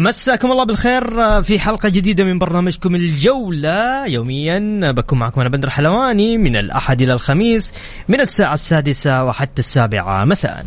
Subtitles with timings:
[0.00, 4.06] مساكم الله بالخير في حلقة جديدة من برنامجكم الجولة.
[4.06, 7.72] يوميا بكون معكم أنا بندر حلواني من الأحد إلى الخميس
[8.08, 10.24] من الساعة السادسة وحتى السابعة.
[10.24, 10.64] مساء.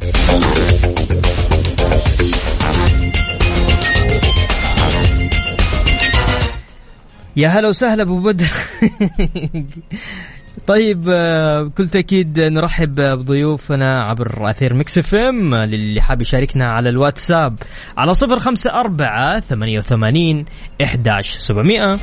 [7.35, 8.51] يا هلا وسهلا أبو بدر.
[10.67, 16.89] طيب آه، بكل تأكيد نرحب بضيوفنا عبر أثير ميكس إف إم للي حاب يشاركنا على
[16.89, 17.55] الواتساب
[17.97, 20.45] على صفر خمسة أربعة ثمانية وثمانين
[20.83, 21.99] إحداش سبعمائة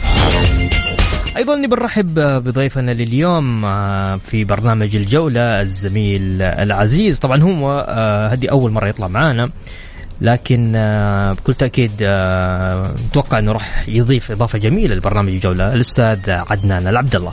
[1.37, 7.19] أيضا بنرحب بضيفنا لليوم آه، في برنامج الجولة الزميل العزيز.
[7.19, 9.51] طبعا هو آه، هذه أول مرة يطلع معانا
[10.21, 10.73] لكن
[11.39, 11.93] بكل تأكيد
[13.09, 17.33] نتوقع إنه راح يضيف إضافة جميلة لبرنامج الجولة الأستاذ عدنان العبد الله.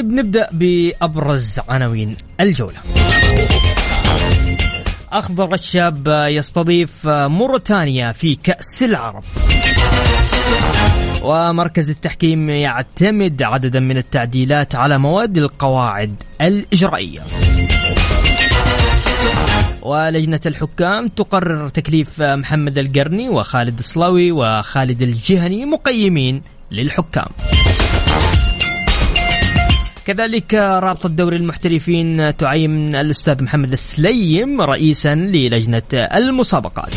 [0.00, 2.76] طيب نبدأ بأبرز عناوين الجولة.
[5.12, 9.24] أخضر الشاب يستضيف موريتانيا في كأس العرب.
[11.22, 17.20] ومركز التحكيم يعتمد عددا من التعديلات على مواد القواعد الإجرائية.
[19.82, 27.28] ولجنة الحكام تقرر تكليف محمد القرني وخالد الصلوي وخالد الجهني مقيمين للحكام.
[30.10, 36.94] كذلك رابطة دوري المحترفين تعين الأستاذ محمد السليم رئيسا للجنة المسابقات.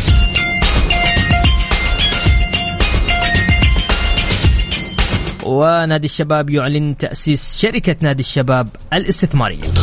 [5.43, 9.82] ونادي الشباب يعلن تأسيس شركة نادي الشباب الاستثمارية.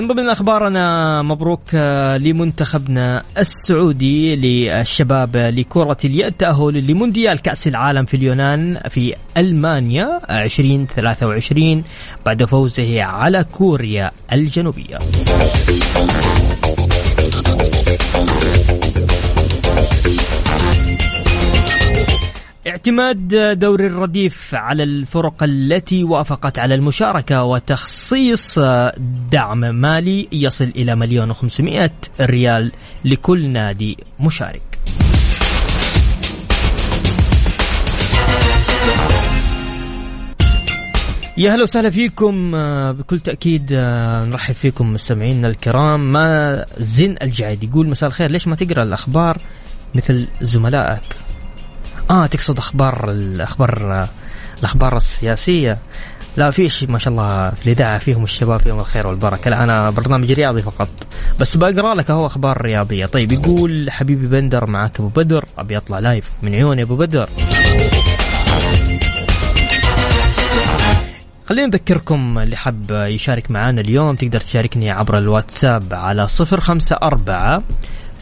[0.00, 8.14] من ضمن أخبارنا مبروك آه، لمنتخبنا السعودي للشباب لكرة اليد تأهل لمونديال كأس العالم في
[8.16, 11.84] اليونان في ألمانيا 2023
[12.26, 14.98] بعد فوزه على كوريا الجنوبية.
[22.70, 28.58] اعتماد دوري الرديف على الفرق التي وافقت على المشاركة وتخصيص
[29.30, 32.72] دعم مالي يصل إلى مليون وخمسمائة ريال
[33.04, 34.62] لكل نادي مشارك.
[41.36, 42.52] يا هلا وسهلا فيكم.
[42.92, 46.12] بكل تأكيد آه، نرحب فيكم مستمعينا الكرام.
[46.12, 48.30] ما زين الجعيد يقول مساء الخير.
[48.30, 49.38] ليش ما تقرأ الأخبار
[49.94, 51.29] مثل زملائك؟
[52.10, 54.08] آه تقصد أخبار الاخبار
[54.58, 55.78] الأخبار السياسية.
[56.36, 59.50] لا فيش ما شاء الله في الإذاعة فيهم الشباب فيهم الخير والبركة.
[59.50, 60.88] لا أنا برنامج رياضي فقط.
[61.40, 63.06] بس بقرأ لك أهو أخبار رياضية.
[63.06, 65.44] طيب يقول حبيبي بندر معك أبو بدر.
[65.58, 67.28] أبي أطلع لايف من عيوني أبو بدر.
[71.48, 77.62] خلينا نذكركم اللي حاب يشارك معنا اليوم تقدر تشاركني عبر الواتساب على صفر خمسة أربعة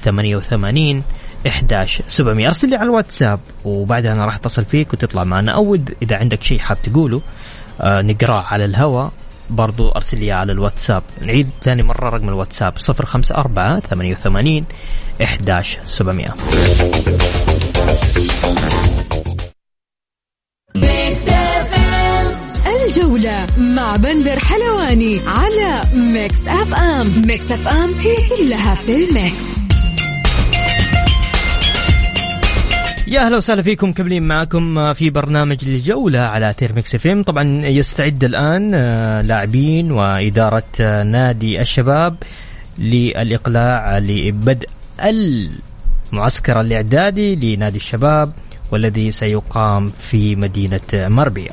[0.02, 1.02] ثمانية وثمانين
[1.46, 5.52] 11 700 أرسل لي على الواتساب وبعدها أنا راح أتصل فيك وتطلع معنا.
[5.52, 7.20] أو إذا عندك شيء حاب تقوله
[7.80, 9.12] آه نقراه على الهواء
[9.50, 11.02] برضو أرسل لي على الواتساب.
[11.20, 14.64] نعيد ثاني مرة رقم الواتساب 054 88
[15.22, 16.34] 11 700
[22.88, 27.22] الجولة مع بندر حلواني على ميكس أف أم.
[27.26, 29.67] ميكس أف أم هي كلها في الميكس.
[33.08, 37.66] يا أهلا وسهلا فيكم مكملين معكم في برنامج الجولة على أثير ميكس اف ام طبعا
[37.66, 42.16] يستعد الآن آه، لاعبين وإدارة آه، نادي الشباب
[42.78, 44.68] للإقلاع لبدء
[46.12, 48.32] المعسكر الإعدادي لنادي الشباب
[48.72, 51.50] والذي سيقام في مدينة مربية.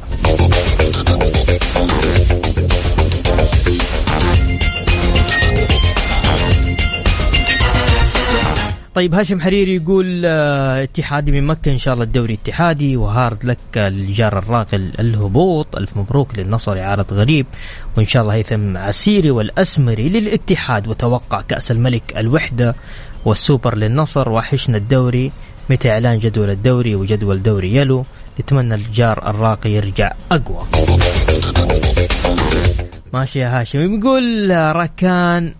[8.95, 13.57] طيب هاشم حريري يقول آه، اتحادي من مكة إن شاء الله الدوري اتحادي وهارد لك
[13.75, 15.75] الجار الراقي الهبوط.
[15.75, 17.45] ألف مبروك للنصر إعارة غريب.
[17.97, 20.87] وإن شاء الله هيثم عسيري والأسمري للاتحاد.
[20.87, 22.75] وتوقع كأس الملك الوحدة
[23.25, 24.29] والسوبر للنصر.
[24.29, 25.31] وحشنا الدوري.
[25.69, 28.05] متى إعلان جدول الدوري؟ وجدول دوري يلو.
[28.39, 30.63] نتمنى الجار الراقي يرجع أقوى.
[33.13, 33.99] ماشي يا هاشم.
[33.99, 35.53] يقول ركان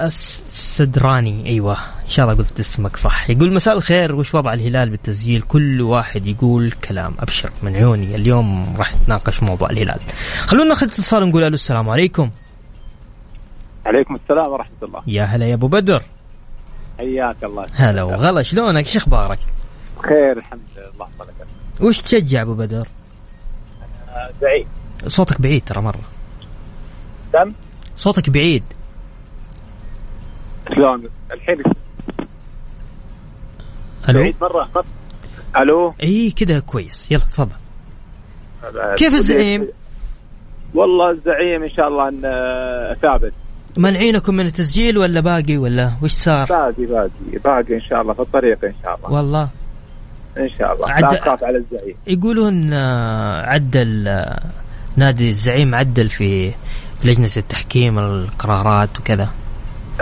[0.00, 1.58] السدراني.
[1.58, 1.76] ان
[2.12, 3.30] شاء الله قلت اسمك صح.
[3.30, 7.50] يقول مساء الخير وش وضع الهلال بالتسجيل؟ كل واحد يقول كلام أبشر.
[7.62, 10.00] من عيوني اليوم راح نتناقش موضوع الهلال.
[10.38, 12.30] خلونا ناخذ اتصال نقول ألو السلام عليكم.
[13.86, 15.02] عليكم السلام ورحمة الله.
[15.06, 16.02] يا هلا يا أبو بدر.
[16.98, 17.66] حياك الله.
[17.74, 19.38] هلا وغلا شلونك؟ إيش أخبارك؟
[20.02, 20.90] خير الحمد لله.
[20.94, 21.08] الله
[21.80, 22.88] وش تشجع أبو بدر؟
[24.40, 24.66] سعيد
[25.06, 26.02] صوتك بعيد ترى مرة.
[27.32, 27.52] كم
[27.96, 28.64] صوتك بعيد.
[30.74, 31.62] شلون؟ الحين
[34.08, 34.68] ألو؟ مرة
[35.56, 37.12] ألو؟ إي كذا كويس.
[37.12, 37.56] يلا تفضل.
[38.96, 39.68] كيف الزعيم؟
[40.74, 43.32] والله الزعيم إن شاء الله إن آه، ثابت
[43.76, 48.20] منعينكم من التسجيل ولا باقي ولا وش صار؟ باقي باقي باقي إن شاء الله في
[48.20, 49.12] الطريق إن شاء الله.
[49.12, 49.48] والله.
[50.38, 50.90] إن شاء الله.
[50.90, 51.14] عد...
[51.14, 51.94] لا على الزعيم.
[52.06, 54.42] يقولون آه، عدل آه،
[54.96, 56.52] نادي الزعيم عدل في
[57.04, 59.28] لجنة التحكيم القرارات وكذا.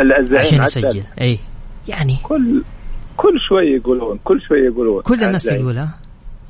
[0.00, 0.84] الزعيم عشان.
[0.84, 1.04] يسجل.
[1.20, 1.38] إي.
[1.88, 2.62] يعني كل
[3.20, 5.02] كل شوي يقولون كل شوي يقولون.
[5.02, 5.42] كل الناس.
[5.44, 5.94] تقولها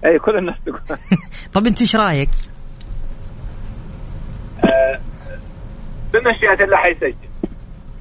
[0.06, 0.81] أي كل الناس تقول.
[1.55, 2.28] طب أنت إيش رأيك؟
[6.14, 7.14] بمشيئة الله حيسجل.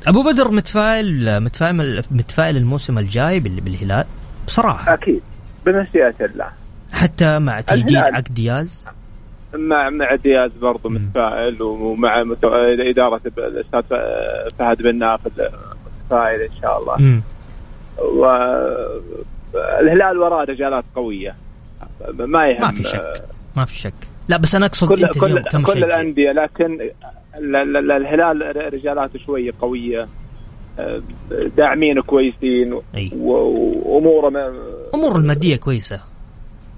[0.07, 4.05] أبو بدر متفائل متفائل متفائل الموسم الجاي بال- بالهلال؟
[4.47, 4.93] بصراحة.
[4.93, 5.21] أكيد.
[5.65, 6.47] بمشيئة الله
[6.93, 7.97] حتى مع تجديد.
[7.97, 8.85] عقد دياز؟
[9.53, 10.95] مع مع دياز برضه مم.
[10.95, 12.45] متفائل ومع مت-
[12.91, 13.81] إدارة الأستاذ
[14.59, 15.31] فهد بن نافذ
[16.03, 16.95] متفائل إن شاء الله.
[16.95, 17.21] امم
[19.53, 21.35] والهلال وراه رجالات قوية.
[22.19, 22.61] ما يهم.
[22.61, 23.23] ما في شك.
[23.57, 23.93] ما في شك.
[24.27, 26.81] لا بس أنا أقصد كل انت كل اليوم كم كل الأندية لكن
[27.37, 30.07] ال- ال- الهلال رجالاته شوية قوية.
[31.57, 33.11] داعمين كويسين أي.
[33.17, 34.53] وأموره ما-
[34.93, 35.99] أمور المادية كويسة.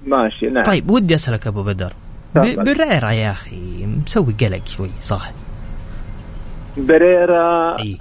[0.05, 0.63] ماشي نعم.
[0.63, 1.93] طيب ودي أسألك أبو بدر.
[2.35, 2.63] ب- تفضل.
[2.63, 5.31] بريرة يا أخي مسوي قلق شوي صح؟
[6.77, 7.97] بريرا أي.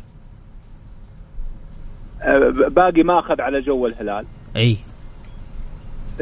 [2.22, 4.25] آه، باقي ماخذ على جو الهلال.
[4.56, 4.76] أي.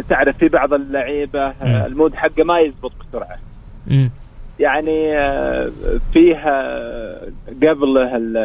[0.08, 1.46] تعرف في بعض اللعيبة.
[1.46, 3.38] آه، المود حقه ما يزبط بسرعة.
[4.60, 5.70] يعني آه،
[6.12, 6.62] فيها
[7.62, 8.36] قبله ال-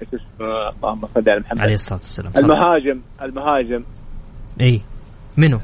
[0.00, 1.60] إيش اسمه اللهم صل على محمد.
[1.60, 2.32] عليه الصلاة والسلام.
[2.38, 3.84] المهاجم المهاجم.
[4.60, 4.80] أي.
[5.36, 5.60] منو؟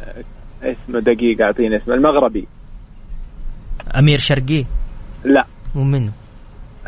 [0.62, 1.94] اسمه دقيقه أعطيني اسمه.
[1.94, 2.46] المغربي.
[3.98, 4.64] أمير شرقي؟
[5.24, 5.46] لا.
[5.76, 6.10] ومنو؟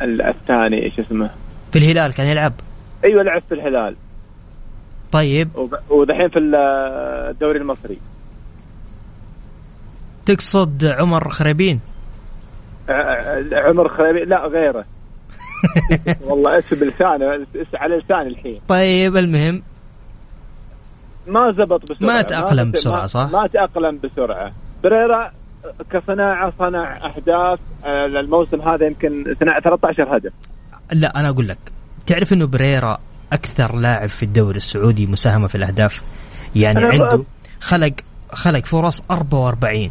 [0.03, 1.31] ال- الثاني إيش اسمه.
[1.73, 2.53] في الهلال كان يلعب؟
[3.05, 3.97] أيوه لعب في الهلال.
[5.12, 5.49] طيب.
[5.90, 6.55] ودحين في ال-
[7.31, 7.99] الدوري المصري.
[10.26, 11.81] تقصد عمر خريبين؟
[13.52, 14.84] عمر خريبي لا غيره.
[16.26, 18.60] والله اسم بلسانه اس- على لساني الحين.
[18.69, 19.62] طيب المهم.
[21.26, 22.08] ما زبط بسرعة.
[22.14, 22.22] ما
[22.70, 24.52] بسرعة، ما- صح؟ ما تأقلم بسرعة.
[24.84, 25.32] بريرا
[25.91, 30.32] كصناعة صنع أهداف آه، الموسم هذا يمكن صنع 13 هدف.
[30.93, 31.58] لا أنا أقول لك.
[32.06, 32.98] تعرف إنه بريرا
[33.32, 36.03] أكثر لاعب في الدوري السعودي مساهمة في الأهداف.
[36.56, 37.25] يعني عنده
[37.61, 37.93] خلق
[38.32, 39.91] خلق فرص 44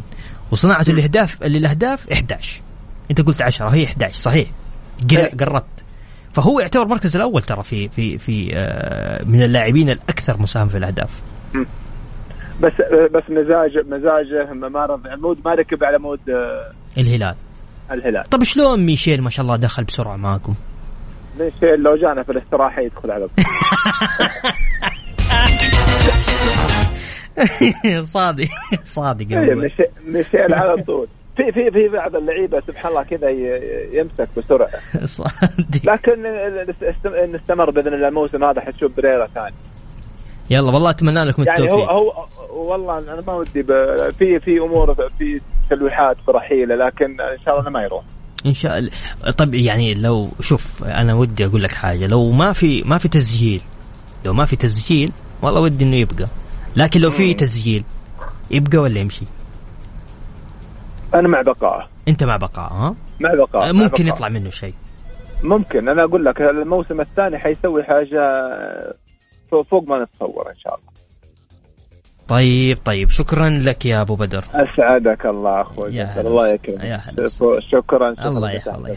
[0.50, 2.60] وصناعته الاهداف الاهداف 11
[3.10, 4.48] أنت قلت 10 هي 11 صحيح.
[5.12, 5.30] إيه.
[5.36, 5.84] قربت.
[6.32, 11.22] فهو يعتبر المركز الأول ترى في في في آه، من اللاعبين الأكثر مساهمة في الأهداف.
[12.60, 12.72] بس
[13.12, 17.34] بس مزاج مزاجه ما رضي ال mood ما ركب على mood آه، الهلال.
[17.90, 18.24] الهلال.
[18.24, 20.54] طب شلون ميشيل ما شاء الله دخل بسرعة معاكم؟
[21.38, 23.44] ميشيل لو جانا في الاستراحة يدخل على طول.
[28.04, 28.48] صادق
[28.84, 29.54] صادق إيه،
[30.06, 31.06] ميشيل على طول.
[31.36, 33.30] في في في بعض اللعيبة سبحان الله كذا
[33.92, 34.68] يمسك بسرعة.
[35.18, 35.84] صادق.
[35.84, 36.22] لكن
[37.32, 39.54] نستمر بإذن الله الموسم هذا حتشوف بريرا ثاني.
[40.50, 41.92] يلا والله أتمنى لكم يعني هو التوفيق.
[41.92, 43.62] هو والله أنا ما ودي
[44.18, 45.40] في في أمور في
[45.70, 48.04] تلويحات برحيله لكن إن شاء الله إنه ما يروح.
[48.46, 48.90] إن شاء الله.
[49.36, 52.06] طب يعني لو شوف أنا ودي أقول لك حاجة.
[52.06, 53.60] لو ما في ما في تسجيل
[54.24, 56.26] لو ما في تسجيل والله ودي إنه يبقى.
[56.76, 57.34] لكن لو في.
[57.34, 57.84] تسجيل
[58.50, 59.24] يبقى ولا يمشي؟
[61.14, 64.08] أنا مع بقائه أنت مع بقاء ها؟ مع بقائه مع ممكن بقائه.
[64.08, 64.74] يطلع منه شيء.
[65.42, 65.88] ممكن.
[65.88, 68.20] أنا أقول لك الموسم الثاني حيسوي حاجة
[69.50, 70.97] فوق ما نتصور إن شاء الله.
[72.28, 73.10] طيب طيب.
[73.10, 74.44] شكرا لك يا أبو بدر.
[74.54, 76.48] أسعدك الله أخوي يا هلا الله.
[76.48, 76.84] يكرمك.
[76.84, 78.28] يا هلا شكرا شكرا.
[78.28, 78.96] الله يا- الله.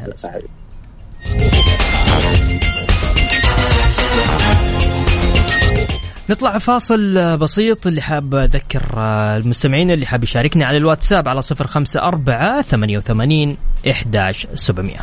[6.29, 7.87] نطلع فاصل بسيط.
[7.87, 8.93] اللي حاب أذكر
[9.37, 13.57] المستمعين اللي حاب يشاركني على الواتساب على صفر خمسة أربعة ثمانية وثمانين
[13.89, 14.99] إحداش سبعمية.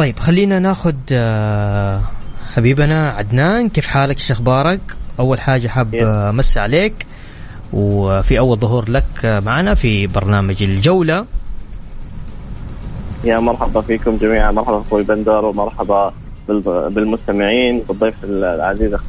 [0.00, 2.00] طيب خلينا ناخذ آه،
[2.54, 4.80] حبيبنا عدنان كيف حالك؟ إيش أخبارك؟
[5.18, 7.06] أول حاجة حاب آه، امسي عليك
[7.72, 11.26] وفي أول ظهور لك آه، معنا في برنامج الجولة.
[13.24, 16.12] يا مرحبا فيكم جميعا مرحبا أخوي بندر ومرحبا
[16.48, 19.02] بال- بالمستمعين بالضيف العزيز أخ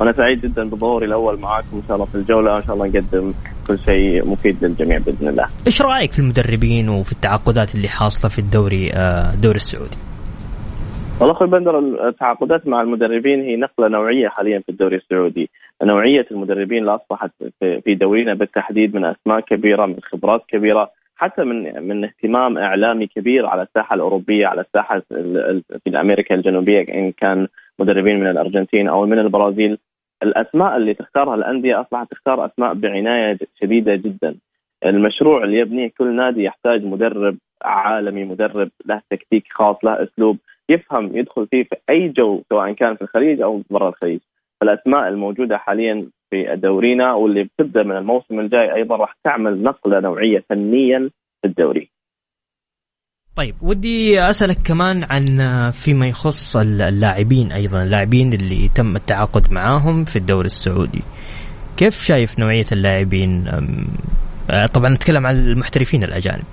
[0.00, 1.66] وأنا سعيد جدا بظهوري الأول معاكم.
[1.74, 3.32] إن شاء الله في الجولة إن شاء الله نقدم
[3.66, 5.46] كل شيء مفيد للجميع بإذن الله.
[5.66, 9.96] إيش رأيك في المدربين وفي التعاقدات اللي حاصلة في الدوري آه، الدوري السعودي؟
[11.20, 15.50] والله أخوي بندر التعاقدات مع المدربين هي نقلة نوعية حاليا في الدوري السعودي،
[15.82, 21.88] نوعية المدربين اللي أصبحت في- دورينا بالتحديد من أسماء كبيرة من خبرات كبيرة حتى من
[21.88, 27.12] من اهتمام إعلامي كبير على الساحة الأوروبية على الساحة ال- ال- في أمريكا الجنوبية إن
[27.12, 27.46] كان
[27.78, 29.78] مدربين من الأرجنتين أو من البرازيل.
[30.22, 34.36] الأسماء اللي تختارها الأندية أصبحت تختار أسماء بعناية شديدة جدا.
[34.84, 40.38] المشروع اللي يبنيه كل نادي يحتاج مدرب عالمي مدرب له تكتيك خاص له أسلوب
[40.68, 44.20] يفهم يدخل فيه في أي جو سواء كان في الخليج أو برا الخليج.
[44.60, 50.44] فالأسماء الموجودة حاليا في دورينا واللي بتبدأ من الموسم الجاي أيضا راح تعمل نقلة نوعية
[50.48, 51.10] فنيا
[51.42, 51.93] في الدوري.
[53.36, 60.04] طيب ودي أسألك كمان عن آه، فيما يخص اللاعبين أيضا اللاعبين اللي تم التعاقد معاهم
[60.04, 61.02] في الدوري السعودي.
[61.76, 63.44] كيف شايف نوعية اللاعبين؟
[64.50, 66.44] آه، طبعا نتكلم عن المحترفين الأجانب.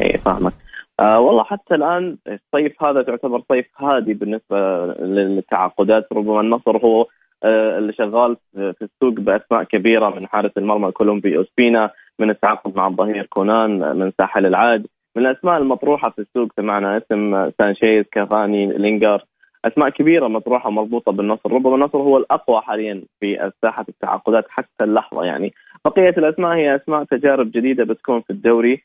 [0.00, 0.52] اي فاهمك.
[1.00, 4.56] آه والله حتى الآن الصيف هذا تعتبر صيف هادي بالنسبة
[5.00, 6.06] للتعاقدات.
[6.12, 7.06] ربما النصر هو
[7.44, 12.86] آه اللي شغال في السوق بأسماء كبيرة من حارس المرمى كولومبي أوسبينا من التعاقد مع
[12.86, 19.24] الظهير كونان من ساحل العاج من الأسماء المطروحة في السوق سمعنا اسم سانشيز كافاني لينجارد
[19.64, 25.24] أسماء كبيرة مطروحة مربوطة بالنصر ربما النصر هو الأقوى حاليا في ساحه التعاقدات حتى اللحظة
[25.24, 25.52] يعني.
[25.84, 28.82] بقية الأسماء هي أسماء تجارب جديدة بتكون في الدوري.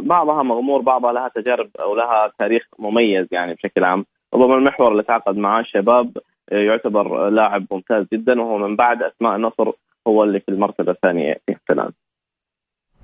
[0.00, 4.04] بعضها مغمور بعضها لها تجارب أو لها تاريخ مميز يعني بشكل عام.
[4.34, 6.18] ربما المحور اللي تعاقد معاه شباب
[6.52, 9.72] آه، يعتبر لاعب ممتاز جدا وهو من بعد أسماء النصر
[10.08, 11.90] هو اللي في المرتبة الثانية في الان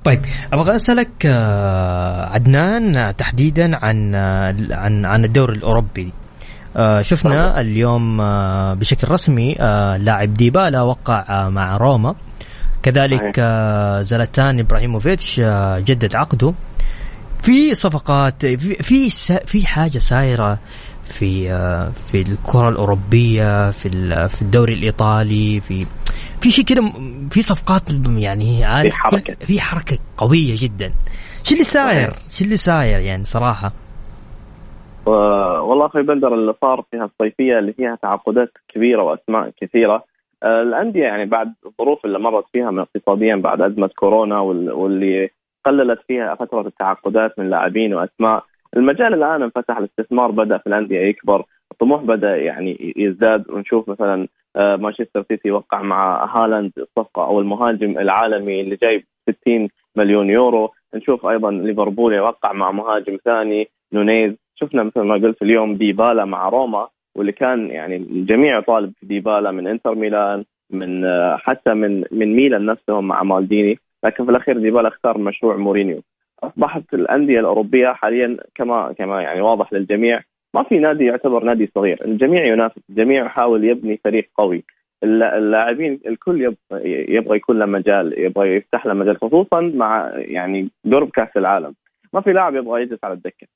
[0.04, 0.20] طيب
[0.52, 6.12] أبغى أسألك آه، عدنان آه، تحديدا عن آه، عن عن الدوري الأوروبي.
[7.00, 8.16] شفنا اليوم
[8.74, 9.54] بشكل رسمي
[9.98, 12.14] لاعب ديبالا وقع مع روما.
[12.82, 13.40] كذلك
[14.00, 15.40] زلاتان إبراهيموفيتش
[15.78, 16.54] جدد عقده.
[17.42, 19.10] في صفقات في
[19.46, 20.58] في حاجة سايرة
[21.04, 21.48] في
[22.12, 23.90] في الكرة الأوروبية في
[24.28, 25.86] في الدوري الإيطالي في
[26.42, 26.82] في شيء كده
[27.30, 27.82] في صفقات
[28.22, 29.34] يعني عارف حركة.
[29.34, 30.92] كل- في حركة قوية جدا.
[31.44, 33.72] شو اللي ساير شو اللي ساير يعني صراحة؟
[35.06, 40.04] والله أخوي بندر اللي صار فيها الصيفية اللي فيها تعاقدات كبيرة وأسماء كثيرة.
[40.42, 45.30] آه، الأندية يعني بعد الظروف اللي مرت فيها من اقتصاديا بعد أزمة كورونا وال- واللي
[45.66, 48.44] قللت فيها فترة التعاقدات من لاعبين وأسماء.
[48.76, 53.50] المجال الآن انفتح الاستثمار بدأ في الأندية يكبر الطموح بدأ يعني يزداد.
[53.50, 59.04] ونشوف مثلا مانشستر سيتي وقع مع هالاند الصفقة أو المهاجم العالمي اللي جايب
[59.44, 60.70] 60 مليون يورو.
[60.94, 64.32] نشوف أيضا ليفربول يوقع مع مهاجم ثاني نونيز.
[64.54, 69.50] شفنا مثل ما قلت اليوم ديبالا مع روما واللي كان يعني الجميع يطالب في ديبالا
[69.50, 73.78] من إنتر ميلان من آه، حتى من من ميلان نفسهم مع مالديني.
[74.04, 76.02] لكن في الأخير ديبالا اختار مشروع مورينيو.
[76.42, 80.20] أصبحت الأندية الأوروبية حاليا كما كما يعني واضح للجميع
[80.54, 82.04] ما في نادي يعتبر نادي صغير.
[82.04, 84.64] الجميع ينافس الجميع يحاول يبني فريق قوي.
[85.04, 86.54] الل- اللاعبين الكل
[86.84, 91.74] يبغى يكون له مجال يبغى يفتح له مجال خصوصا مع يعني قرب كأس العالم.
[92.12, 93.46] ما في لاعب يبغى يجلس على الدكة.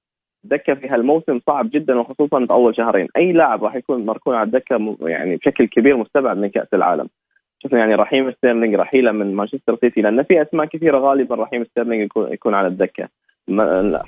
[0.45, 3.09] الدكة في هالموسم صعب جدا وخصوصا في أول شهرين.
[3.17, 7.09] أي لاعب راح يكون مركون على الدكة يعني بشكل كبير مستبعد من كأس العالم.
[7.63, 12.11] شفنا يعني رحيم ستيرلينج رحيله من مانشستر سيتي لأن في أسماء كثيرة غالبا رحيم ستيرلينج
[12.17, 13.09] يكون, على الدكة.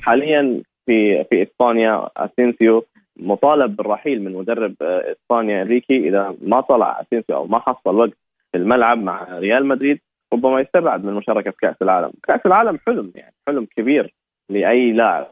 [0.02, 2.09] حاليا في في إسبانيا.
[2.16, 2.85] أسينسيو
[3.16, 8.11] مطالب بالرحيل من مدرب آه، إسبانيا إنريكي إذا ما طلع أسينسيو أو ما حصل وقت
[8.52, 9.99] في الملعب مع ريال مدريد
[10.33, 14.14] ربما يستبعد من المشاركه في كأس العالم، كأس العالم حلم يعني حلم كبير
[14.50, 15.26] لأي لاعب.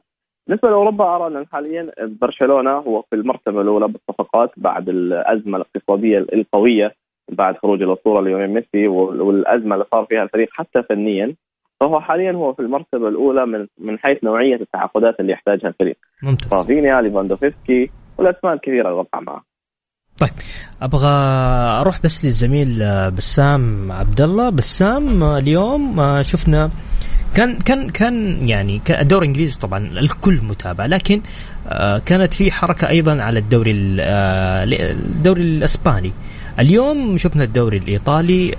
[0.46, 6.94] بالنسبة لأوروبا أرى أن حاليا برشلونة هو في المرتبة الأولى بالصفقات بعد الأزمة الاقتصادية القوية
[7.32, 11.34] بعد خروج الأسطورة ليونيل ميسي وال- والأزمة اللي صار فيها الفريق حتى فنيا.
[11.80, 15.96] فهو حاليا هو في المرتبة الأولى من من حيث نوعية التعاقدات اللي يحتاجها الفريق.
[16.22, 16.54] ممتاز.
[16.54, 19.42] رافينيا ليفاندوفسكي والأسماء الكثيرة اللي وقع معه.
[20.18, 20.30] طيب
[20.82, 21.08] أبغى
[21.80, 26.70] أروح بس للزميل آه، بسام عبد الله بسام آه، اليوم آه، شفنا
[27.34, 31.22] كان كان كان يعني الدوري الإنجليزي طبعا الكل متابع لكن
[32.06, 36.12] كانت في حركة أيضا على الدوري الدوري الإسباني.
[36.58, 38.54] اليوم شفنا الدوري الإيطالي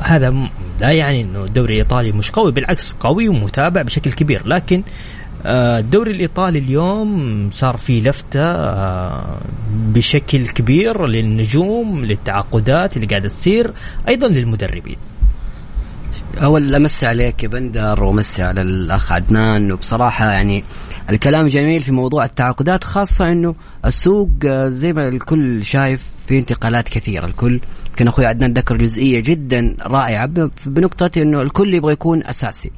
[0.00, 0.48] هذا
[0.80, 4.82] لا يعني إنه الدوري الإيطالي مش قوي بالعكس قوي ومتابع بشكل كبير لكن
[5.46, 9.38] آه، الدوري الإيطالي اليوم صار في لفتة آه،
[9.72, 13.72] بشكل كبير للنجوم للتعاقدات اللي قاعدة تصير
[14.08, 14.96] أيضا للمدربين.
[16.42, 20.64] أول امسي عليك يا بندر وامسي على الأخ عدنان وبصراحة يعني
[21.10, 26.88] الكلام جميل في موضوع التعاقدات خاصة إنه السوق آه، زي ما الكل شايف في انتقالات
[26.88, 27.26] كثيرة.
[27.26, 27.60] الكل
[27.96, 30.26] كان أخوي عدنان ذكر جزئية جدا رائعة
[30.66, 32.70] بنقطة إنه الكل يبغى يكون أساسي.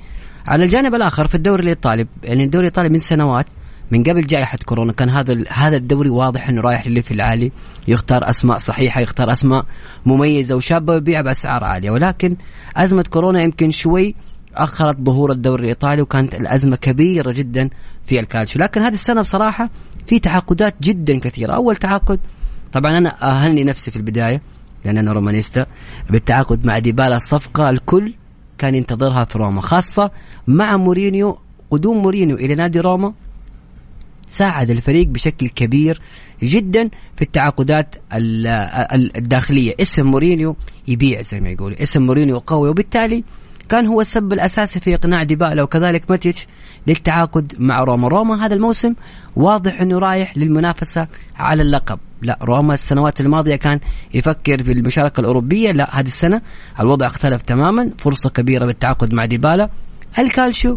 [0.46, 3.46] على الجانب الآخر في الدوري الإيطالي يعني الدوري الإيطالي من سنوات
[3.90, 7.52] من قبل جائحة كورونا كان هذا هذا الدوري واضح إنه رايح للي في العالي
[7.88, 9.64] يختار أسماء صحيحة يختار أسماء
[10.06, 11.90] مميزة وشابة ويبيع بأسعار عالية.
[11.90, 12.36] ولكن
[12.76, 14.14] أزمة كورونا يمكن شوي
[14.58, 17.70] أخرت ظهور الدوري الإيطالي وكانت الأزمة كبيرة جدا
[18.04, 19.70] في الكالتشو لكن هذه السنة بصراحة
[20.06, 21.52] في تعاقدات جدا كثيرة.
[21.54, 22.20] أول تعاقد
[22.72, 24.42] طبعا أنا أهني نفسي في البداية
[24.84, 25.66] لأن أنا romanista
[26.10, 28.14] بالتعاقد مع ديبالا الصفقة الكل
[28.58, 30.10] كان ينتظرها في روما خاصة
[30.46, 31.38] مع مورينيو
[31.70, 33.14] قدوم مورينيو إلى نادي روما.
[34.28, 36.00] ساعد الفريق بشكل كبير
[36.42, 39.74] جدا في التعاقدات الداخلية.
[39.80, 40.56] اسم مورينيو
[40.88, 43.24] يبيع زي ما يقول اسم مورينيو قوي وبالتالي
[43.68, 46.46] كان هو السبب الأساسي في إقناع ديبالا وكذلك ماتيتش
[46.86, 48.08] للتعاقد مع روما.
[48.08, 48.94] روما هذا الموسم
[49.36, 51.98] واضح أنه رايح للمنافسة على اللقب.
[52.22, 53.80] لا روما السنوات الماضية كان
[54.14, 56.42] يفكر في المشاركة الأوروبية لا هذه السنة
[56.80, 59.70] الوضع اختلف تماما فرصة كبيرة بالتعاقد مع ديبالا.
[60.18, 60.76] الكالشو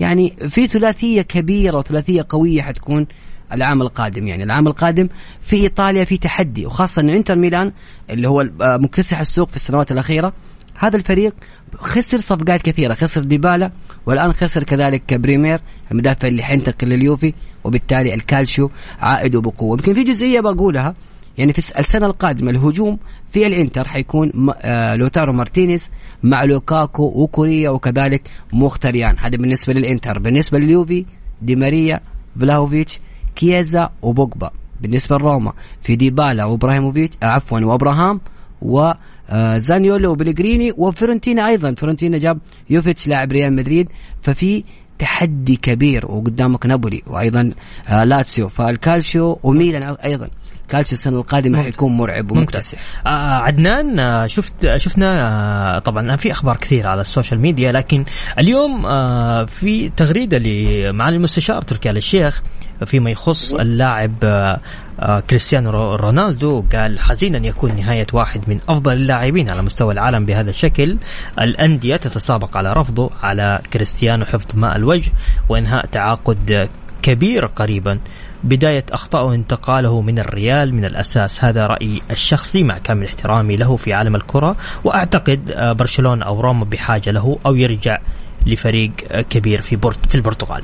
[0.00, 3.06] يعني في ثلاثية كبيرة وثلاثية قوية حتكون
[3.52, 4.28] العام القادم.
[4.28, 5.08] يعني العام القادم
[5.40, 7.72] في إيطاليا في تحدي وخاصة إنه إنتر ميلان
[8.10, 10.32] اللي هو مكتسح السوق في السنوات الأخيرة.
[10.80, 11.34] هذا الفريق
[11.76, 13.70] خسر صفقات كثيرة خسر ديبالا
[14.06, 15.60] والآن خسر كذلك بريمر
[15.92, 19.78] المدافع اللي حينتقل لليوفي وبالتالي الكالشيو عائده بقوة.
[19.78, 20.94] يمكن في جزئية بقولها
[21.38, 22.98] يعني في السنة القادمة الهجوم
[23.30, 25.90] في الإنتر حيكون آه لوتارو مارتينيز
[26.22, 29.18] مع لوكاكو وكوريا وكذلك مخيتاريان.
[29.18, 30.18] هذا بالنسبة للإنتر.
[30.18, 31.04] بالنسبة لليوفي
[31.42, 32.00] دي ماريا
[32.40, 33.00] فلاهوفيتش
[33.36, 34.50] كييزا وبوجبا.
[34.80, 38.20] بالنسبة لروما في ديبالا وإبراهيموفيتش آه عفوا وإبراهام
[38.62, 38.92] و
[39.30, 41.74] آه زانيولو وبيليغريني وفيورنتينا أيضا.
[41.74, 42.38] فيورنتينا جاب
[42.70, 43.88] يوفيتش لاعب ريال مدريد
[44.20, 44.64] ففي
[44.98, 47.52] تحدي كبير وقدامك نابولي وأيضا
[47.88, 48.48] آه لاتسيو.
[48.48, 50.30] فالكالشيو وميلان أيضا.
[50.68, 55.28] كالتشيو السنة القادمة حيكون مرعب ومكتسح آه عدنان آه شفت شفنا
[55.76, 58.04] آه طبعا في أخبار كثير على ال social media لكن
[58.38, 62.42] اليوم آه في تغريدة لمعالي المستشار تركي آل الشيخ
[62.86, 64.60] فيما يخص اللاعب آه آه
[65.00, 70.96] كريستيانو رونالدو قال حزينا يكون نهاية واحد من أفضل اللاعبين على مستوى العالم بهذا الشكل.
[71.40, 75.12] الأندية تتسابق على رفضه على كريستيانو حفظ ماء الوجه
[75.48, 76.68] وإنهاء تعاقد
[77.02, 77.98] كبير قريبا.
[78.44, 81.44] بداية أخطاء انتقاله من الريال من الأساس.
[81.44, 86.64] هذا رأيي الشخصي مع كامل احترامي له في عالم الكرة وأعتقد آه، برشلونة أو روما
[86.64, 87.98] بحاجة له أو يرجع
[88.46, 90.62] لفريق آه، كبير في في البرتغال.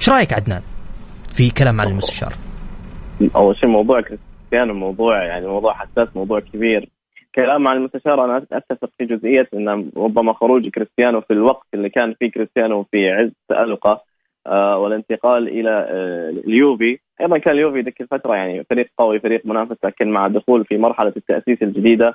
[0.00, 0.60] إيش رأيك عدنان
[1.28, 2.45] في كلام معالي المستشار؟
[3.36, 6.88] أول شيء موضوع كريستيانو موضوع يعني موضوع حساس موضوع كبير.
[7.34, 12.14] كلام مع المستشار أنا أتفق في جزئية إن ربما خروج كريستيانو في الوقت اللي كان
[12.14, 14.00] فيه كريستيانو في عز تألقه
[14.46, 16.98] آه والانتقال إلى آه اليوفي.
[17.20, 21.12] أيضا كان اليوفي ذيك الفترة يعني فريق قوي فريق منافس لكن مع الدخول في مرحلة
[21.16, 22.14] التأسيس الجديدة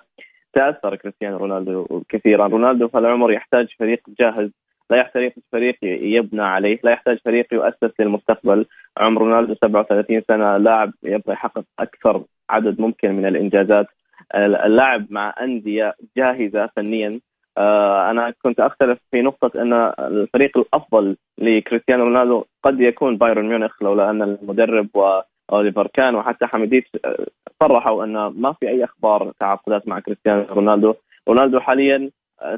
[0.54, 2.48] تأثر كريستيانو رونالدو كثيرا.
[2.48, 4.50] رونالدو في العمر يحتاج فريق جاهز
[4.92, 8.66] لا يحتاج فريق يبنى عليه لا يحتاج فريق يؤسس للمستقبل.
[8.98, 13.88] عمر رونالدو 37 سنة لاعب يبغى يحقق أكثر عدد ممكن من الإنجازات.
[14.36, 17.20] اللاعب مع أندية جاهزة فنيا.
[17.58, 23.84] آه، أنا كنت أختلف في نقطة إن الفريق الأفضل لكريستيانو رونالدو قد يكون بايرن ميونخ
[23.84, 27.26] لولا أن المدرب واوليفر كان وحتى حميديتش آه،
[27.64, 30.94] صرحوا إن ما في أي أخبار تعاقدات مع كريستيانو رونالدو.
[31.28, 32.10] رونالدو حاليا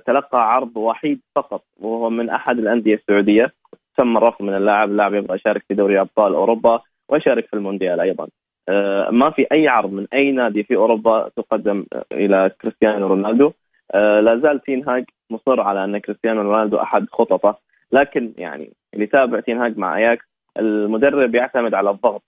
[0.05, 3.53] تلقى عرض وحيد فقط وهو من أحد الأندية السعودية.
[3.97, 8.27] تم الرفض من اللاعب اللاعب يبغى يشارك في دوري أبطال أوروبا ويشارك في المونديال أيضا.
[9.11, 13.51] ما في أي عرض من أي نادي في أوروبا تقدم إلى كريستيانو رونالدو.
[13.91, 17.57] آه، لا زال تين هاج مصر على أن كريستيانو رونالدو أحد خططه.
[17.91, 20.25] لكن يعني اللي تابع تين هاج مع اياكس
[20.57, 22.23] المدرب يعتمد على الضغط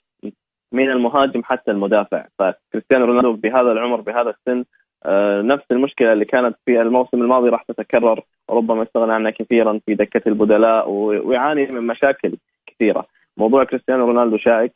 [0.71, 2.25] من المهاجم حتى المدافع.
[2.39, 4.65] فكريستيانو رونالدو بهذا العمر بهذا السن آه،
[5.41, 10.21] نفس المشكلة اللي كانت في الموسم الماضي راح تتكرر وربما استغنى عنها كثيرا في دكة
[10.27, 12.35] البدلاء ويعاني من مشاكل
[12.67, 13.05] كثيرة.
[13.37, 14.71] موضوع كريستيانو رونالدو شائك.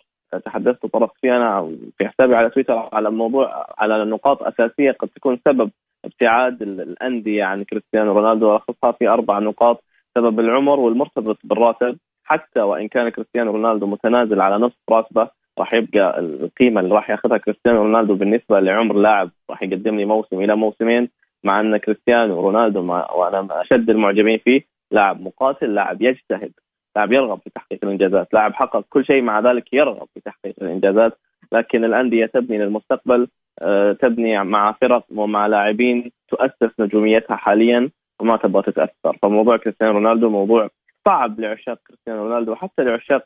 [0.46, 5.40] تحدثت طرف فيه أنا في حسابي على تويتر على موضوع على نقاط أساسية قد تكون
[5.48, 5.72] سبب
[6.06, 9.84] ابتعاد الأندية عن كريستيانو رونالدو ولخصها في أربع نقاط
[10.18, 11.98] سبب العمر والمرتبط بالراتب.
[12.24, 15.30] حتى وإن كان كريستيانو رونالدو متنازل على نصف راتبه
[15.60, 20.42] راح يبقى القيمة اللي راح ياخذها كريستيانو رونالدو بالنسبة لعمر لاعب راح يقدم لي موسم
[20.42, 21.10] إلى موسمين
[21.44, 26.52] مع أن كريستيانو رونالدو وأنا أشد المعجبين فيه لاعب مقاتل لاعب يجتهد
[26.96, 31.18] لاعب يرغب في تحقيق الإنجازات لاعب حقق كل شيء مع ذلك يرغب في تحقيق الإنجازات.
[31.52, 33.28] لكن الأندية تبني للمستقبل
[33.62, 39.18] آه، تبني مع فرق ومع لاعبين تؤسس نجوميتها حاليا وما تبغى تتأثر.
[39.22, 40.70] فموضوع كريستيانو رونالدو موضوع
[41.06, 43.26] صعب لعشاق كريستيانو رونالدو وحتى لعشاق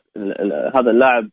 [0.76, 1.28] هذا اللاعب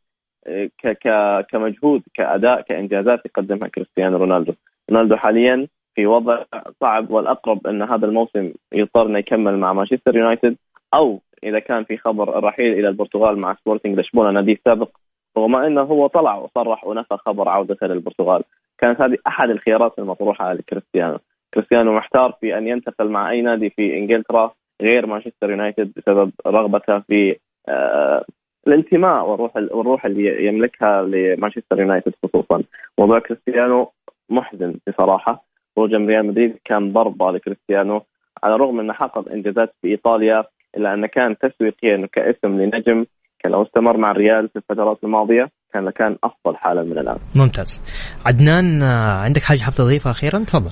[1.49, 4.53] كمجهود كأداء كإنجازات يقدمها كريستيانو رونالدو.
[4.91, 6.43] رونالدو حاليا في وضع
[6.81, 10.57] صعب والأقرب أن هذا الموسم يضطر انه يكمل مع مانشستر يونايتد
[10.93, 14.89] أو إذا كان في خبر الرحيل إلى البرتغال مع سبورتنج لشبونة ناديه السابق
[15.37, 18.43] رغم أنه هو طلع وصرح ونفى خبر عودته للبرتغال
[18.77, 21.19] كانت هذه أحد الخيارات المطروحة لكريستيانو.
[21.53, 26.99] كريستيانو محتار في أن ينتقل مع أي نادي في إنجلترا غير مانشستر يونايتد بسبب رغبته
[26.99, 27.37] في
[27.69, 28.25] آه
[28.67, 32.63] الانتماء والروح والروح اللي يملكها لمانشستر يونايتد خصوصا
[32.99, 33.91] موضوع كريستيانو
[34.29, 35.43] محزن بصراحة
[35.75, 38.01] خروج من ريال مدريد كان ضربة لكريستيانو
[38.43, 40.43] على الرغم انه حقق إنجازات في إيطاليا
[40.77, 43.05] إلا انه كان تسويقيا كاسم لنجم
[43.39, 47.17] كان لو استمر مع الريال في الفترات الماضية كان لكان أفضل حالا من الآن.
[47.35, 47.81] ممتاز.
[48.25, 50.71] عدنان آه، عندك حاجة حاب تضيفها أخيرا؟ تفضل.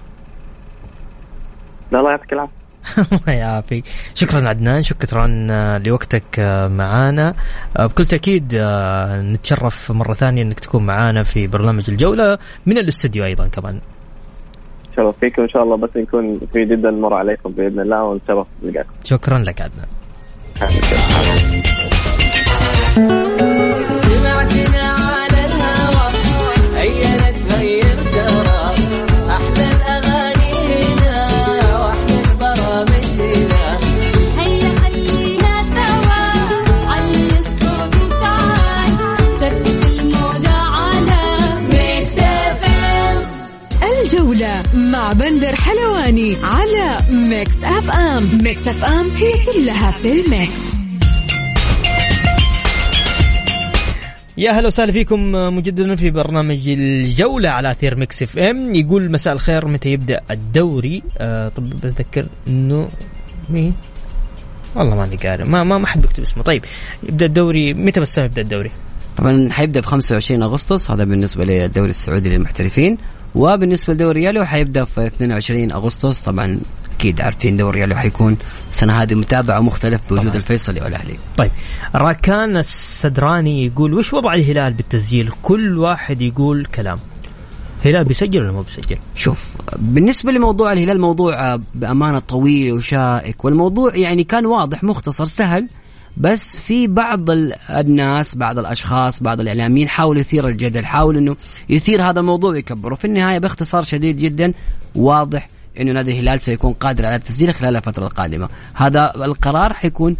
[1.91, 2.58] لا الله يعطيك العافية.
[3.11, 3.83] الله يعافيك.
[4.15, 7.33] شكرا عدنان شكرا آه، لوقتك آه، معانا.
[7.79, 8.55] بكل تأكيد
[9.33, 13.79] نتشرف مرة ثانية أنك تكون معانا في برنامج الجولة من الاستديو أيضا كمان.
[14.95, 18.89] شرف فيكم إن شاء الله بس نكون في جدا نمر عليكم بإذن الله ونتشرف بلقاكم
[19.03, 19.87] شكرا لك عدنان.
[46.19, 46.99] حلواني على
[47.29, 48.43] Mix FM.
[48.43, 50.75] Mix FM هي كلها في ال mix.
[54.37, 58.75] يا هلا وسهلا فيكم مجددا في برنامج الجولة على أثير Mix FM.
[58.75, 62.89] يقول مساء الخير متى يبدأ الدوري؟ آه طب بتذكر إنه
[63.49, 63.73] مين
[64.75, 66.43] والله ماني قاري ما ما ما حد بيكتب اسمه.
[66.43, 66.65] طيب
[67.03, 67.73] يبدأ الدوري.
[67.73, 68.71] متى بس يبدأ الدوري؟
[69.17, 70.91] طبعا حيبدأ في 25 أغسطس.
[70.91, 72.97] هذا بالنسبة للدوري السعودي للمحترفين.
[73.35, 76.59] وبالنسبة لدوري ريالو حيبدا في 22 أغسطس طبعا
[76.95, 78.37] أكيد عارفين دوري ريالو حيكون
[78.69, 81.15] السنة هذه متابعة مختلف بوجود الفيصلي والاهلي.
[81.37, 81.51] طيب
[81.95, 86.97] راكان السدراني يقول وش وضع الهلال بالتسجيل؟ كل واحد يقول كلام.
[87.85, 94.23] الهلال بيسجل ولا ما بيسجل؟ شوف بالنسبة لموضوع الهلال موضوع بأمانة طويل وشائك والموضوع يعني
[94.23, 95.67] كان واضح مختصر سهل
[96.17, 97.29] بس في بعض
[97.69, 101.35] الناس بعض الأشخاص بعض الإعلاميين حاول يثير الجدل حاول إنه
[101.69, 104.53] يثير هذا الموضوع ويكبره في النهاية باختصار شديد جدا
[104.95, 108.49] واضح إنه نادي الهلال سيكون قادر على التسجيل خلال الفترة القادمة.
[108.73, 110.17] هذا القرار حيكون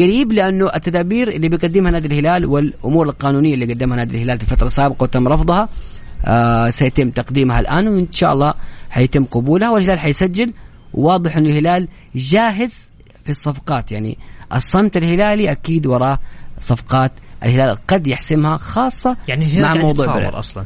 [0.00, 4.66] قريب لأنه التدابير اللي بيقدمها نادي الهلال والأمور القانونية اللي قدمها نادي الهلال في الفترة
[4.66, 5.68] السابقه وتم رفضها
[6.24, 8.54] آه سيتم تقديمها الآن وإن شاء الله
[8.90, 10.52] حيتم قبولها والهلال حيسجل.
[10.94, 12.90] واضح إنه الهلال جاهز
[13.24, 14.18] في الصفقات يعني
[14.54, 16.18] الصمت الهلالي أكيد وراه
[16.60, 17.12] صفقات
[17.44, 20.38] الهلال قد يحسمها خاصة يعني مع موضوع بريرا.
[20.38, 20.64] أصلا.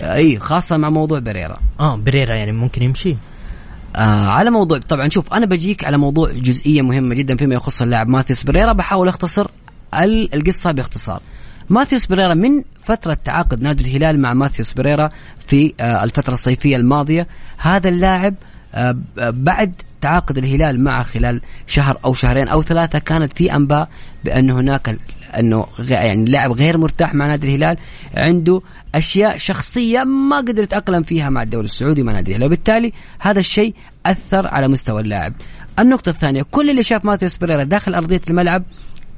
[0.00, 1.56] إي خاصة مع موضوع بريرا.
[1.80, 3.16] آه بريرا يعني ممكن يمشي.
[3.96, 8.08] آه على موضوع طبعا شوف أنا بجيك على موضوع جزئية مهمة جدا فيما يخص اللاعب
[8.08, 9.46] ماثيوس بريرا بحاول أختصر
[10.34, 11.20] القصة باختصار.
[11.70, 15.10] ماثيوس بريرا من فترة تعاقد نادي الهلال مع ماثيوس بريرا
[15.46, 17.26] في آه الفترة الصيفية الماضية
[17.58, 18.53] هذا اللاعب آه
[19.18, 23.88] بعد تعاقد الهلال معه خلال شهر أو شهرين أو ثلاثة كانت في أنباء
[24.24, 24.98] بأن هناك
[25.38, 27.76] أنه يعني اللاعب غير مرتاح مع نادي الهلال
[28.14, 28.60] عنده
[28.94, 33.74] أشياء شخصية ما قدر يتاقلم فيها مع الدوري السعودي ومع نادي الهلال وبالتالي هذا الشيء
[34.06, 35.32] أثر على مستوى اللاعب.
[35.78, 38.64] النقطة الثانية كل اللي شاف ماتيوس بريرا داخل أرضية الملعب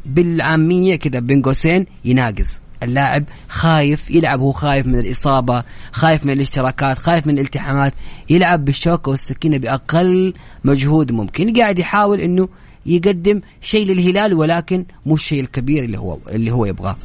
[0.06, 5.62] بالعامية كذا بين قوسين يناقص اللاعب خايف يلعب هو خايف من الإصابة
[5.92, 7.94] خايف من الاشتراكات خايف من الالتحامات
[8.30, 10.34] يلعب بالشوكة والسكينة بأقل
[10.64, 11.52] مجهود ممكن.
[11.52, 12.48] قاعد يحاول أنه
[12.86, 16.96] يقدم شيء للهلال ولكن مش الشيء الكبير اللي هو اللي هو يبغاه.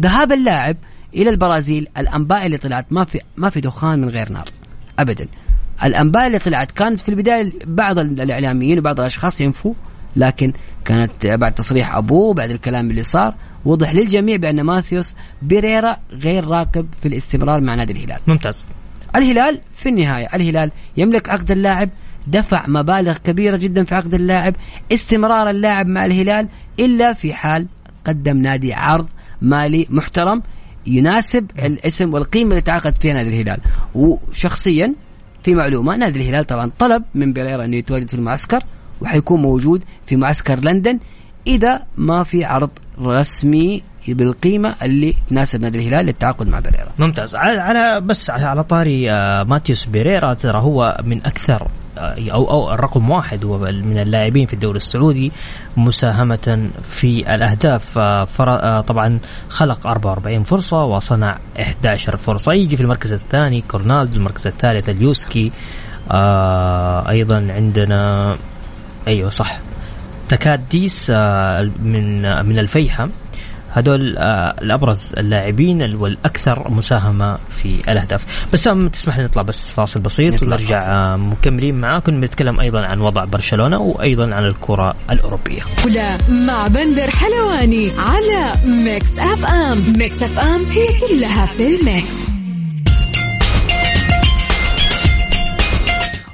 [0.00, 0.76] ذهاب اللاعب
[1.14, 4.48] إلى البرازيل الأنباء اللي طلعت ما في ما في دخان من غير نار
[4.98, 5.26] ابدا.
[5.84, 9.74] الأنباء اللي طلعت كانت في البداية بعض الإعلاميين وبعض الأشخاص ينفوا
[10.16, 10.52] لكن
[10.84, 16.86] كانت بعد تصريح أبوه بعد الكلام اللي صار وضح للجميع بأن ماثيوس بيريرا غير راكب
[17.02, 18.18] في الاستمرار مع نادي الهلال.
[18.26, 18.64] ممتاز.
[19.16, 21.90] الهلال في النهاية الهلال يملك عقد اللاعب
[22.26, 24.56] دفع مبالغ كبيرة جدا في عقد اللاعب
[24.92, 26.48] استمرار اللاعب مع الهلال
[26.80, 27.66] إلا في حال
[28.04, 29.08] قدم نادي عرض
[29.42, 30.42] مالي محترم
[30.86, 33.60] يناسب الاسم والقيمة اللي تعاقد فيها نادي الهلال.
[33.94, 34.94] وشخصيا
[35.42, 38.62] في معلومة نادي الهلال طبعا طلب من بيريرا انه يتواجد في المعسكر
[39.00, 40.98] وحيكون موجود في معسكر لندن
[41.46, 42.70] إذا ما في عرض
[43.00, 46.88] رسمي بالقيمة اللي تناسب نادي الهلال للتعاقد مع بيريرا.
[46.98, 47.36] ممتاز.
[47.36, 53.10] على, بس على طاري آه، ماتيوس بيريرا ترى هو من أكثر آه، أو أو الرقم
[53.10, 55.32] واحد هو من اللاعبين في الدوري السعودي
[55.76, 57.98] مساهمة في الأهداف.
[57.98, 62.52] آه، طبعا خلق 44 فرصة وصنع 11 فرصة.
[62.52, 65.52] يجي في المركز الثاني كورنالدو المركز الثالث اليوسكي.
[67.08, 68.36] أيضا عندنا
[69.08, 69.58] أيوه صح.
[70.30, 71.10] تكاديس
[71.80, 73.08] من من الفيحة.
[73.72, 78.46] هذول آه، الأبرز اللاعبين والأكثر مساهمة في الأهداف.
[78.52, 83.24] بس تسمح لي نطلع بس فاصل بسيط ونرجع آه، مكملين معاكم نتكلم أيضا عن وضع
[83.24, 85.62] برشلونة وأيضا عن الكرة الأوروبية.
[85.84, 89.78] كلها مع بندر حلواني على Mix FM.
[89.96, 92.39] Mix FM هي كلها في ال mix.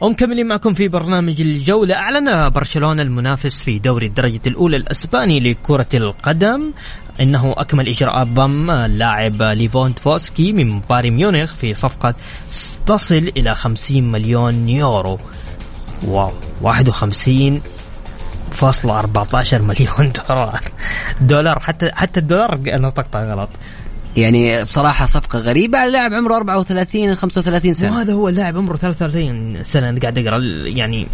[0.01, 1.95] ومكملين معكم في برنامج الجولة.
[1.95, 6.73] أعلن برشلونة المنافس في دوري الدرجة الأولى الأسباني لكرة القدم.
[7.21, 12.15] إنه أكمل اجراءات ضم اللاعب ليفاندوفسكي من بايرن ميونخ في صفقة
[12.87, 15.19] تصل إلى 50 مليون يورو.
[16.07, 16.33] wow
[16.63, 17.63] 51
[18.53, 20.61] فاصلة 14 مليون دولار.
[21.21, 23.51] دولار حتى حتى الدولار نطقتها غلط.
[24.17, 25.79] يعني بصراحة صفقة غريبة.
[25.79, 27.93] على لاعب عمره 34 35 سنة.
[27.93, 31.07] وهذا هو اللاعب عمره 33 سنة أنا قاعد اقرا يعني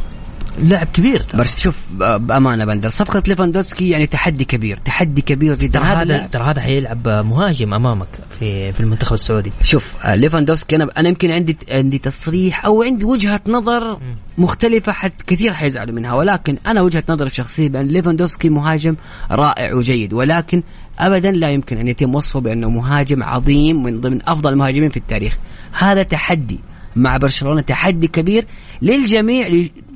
[0.59, 1.25] لاعب كبير.
[1.35, 5.81] بس شوف بأمانة بندر صفقة ليفاندوسكي يعني تحدي كبير تحدي كبير جدا.
[5.81, 9.53] ترى هذا ترى هذا حيلعب مهاجم أمامك في في المنتخب السعودي.
[9.63, 13.99] شوف ليفاندوسكي أنا أنا يمكن عندي عندي تصريح أو عندي وجهة نظر
[14.39, 16.15] مختلفة حد كثير حيزعلوا منها.
[16.15, 18.97] ولكن أنا وجهة نظري الشخصيه بان ليفاندوسكي مهاجم
[19.31, 20.13] رائع وجيد.
[20.13, 20.63] ولكن
[20.99, 25.39] ابدا لا يمكن أن يتم وصفه بأنه مهاجم عظيم من ضمن أفضل المهاجمين في التاريخ.
[25.73, 26.61] هذا تحدي
[26.97, 28.47] مع برشلونة تحدي كبير
[28.83, 29.49] للجميع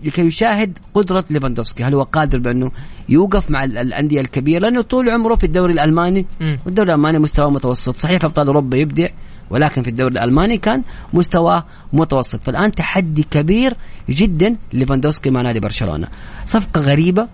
[0.04, 1.84] لكي يشاهد قدرة ليفاندوفسكي.
[1.84, 2.70] هل هو قادر بأنه
[3.08, 6.26] يوقف مع الأندية الكبيرة؟ لأنه طول عمره في الدوري الألماني
[6.66, 7.96] والدوري الألماني مستوى متوسط.
[7.96, 9.08] صحيح في أبطال أوروبا يبدع
[9.50, 10.82] ولكن في الدوري الألماني كان
[11.12, 12.42] مستواه متوسط.
[12.42, 13.76] فالآن تحدي كبير
[14.10, 16.08] جدا ليفاندوفسكي مع نادي برشلونة.
[16.46, 17.28] صفقة غريبة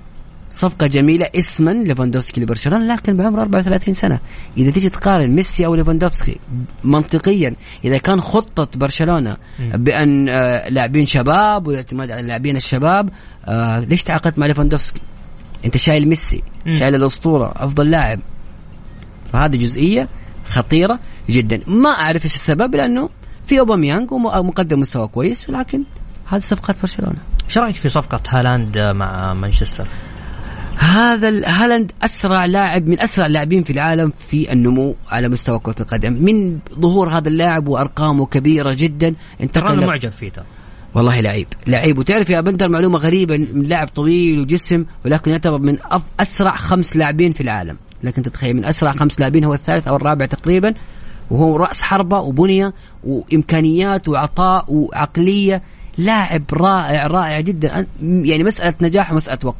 [0.55, 4.19] صفقة جميلة اسما ليفاندوفسكي لبرشلونة لكن بعمر 34 سنة.
[4.57, 6.38] إذا تيجي تقارن ميسي أو ليفاندوفسكي
[6.85, 13.11] منطقيا إذا كان خطة برشلونة بأن آه لاعبين شباب والاعتماد على اللاعبين الشباب
[13.45, 15.01] آه ليش تعاقدت مع ليفاندوفسكي؟
[15.65, 18.21] أنت شايل ميسي شايل الأسطورة أفضل لاعب.
[19.33, 20.09] فهذه جزئية
[20.47, 20.99] خطيرة
[21.31, 21.61] جدا.
[21.67, 23.09] ما أعرف إيش السبب لأنه
[23.47, 25.85] في أوباميانج ومقدم مستوى كويس ولكن
[26.27, 27.19] هذه صفقات برشلونة.
[27.47, 29.87] إيش رأيك في صفقة هالاند مع مانشستر؟
[30.83, 36.12] هذا هالاند أسرع لاعب من أسرع اللاعبين في العالم في النمو على مستوى كرة القدم.
[36.12, 40.33] من ظهور هذا اللاعب وأرقامه كبيرة جدا انتقل أنا معجب فيه
[40.95, 41.47] والله لعيب.
[41.66, 41.99] لعيب.
[41.99, 45.79] وتعرف يا بندر معلومه غريبه من لاعب طويل وجسم ولكن يعتبر من
[46.21, 47.77] أسرع خمس لاعبين في العالم.
[48.03, 50.75] لكن تتخيل من أسرع خمس لاعبين هو الثالث أو الرابع تقريبا.
[51.31, 55.62] وهو رأس حربة وبنية وإمكانيات وعطاء وعقلية.
[55.99, 57.87] لاعب رائع رائع جدا.
[58.03, 59.57] يعني مسألة نجاح ومسألة وقت.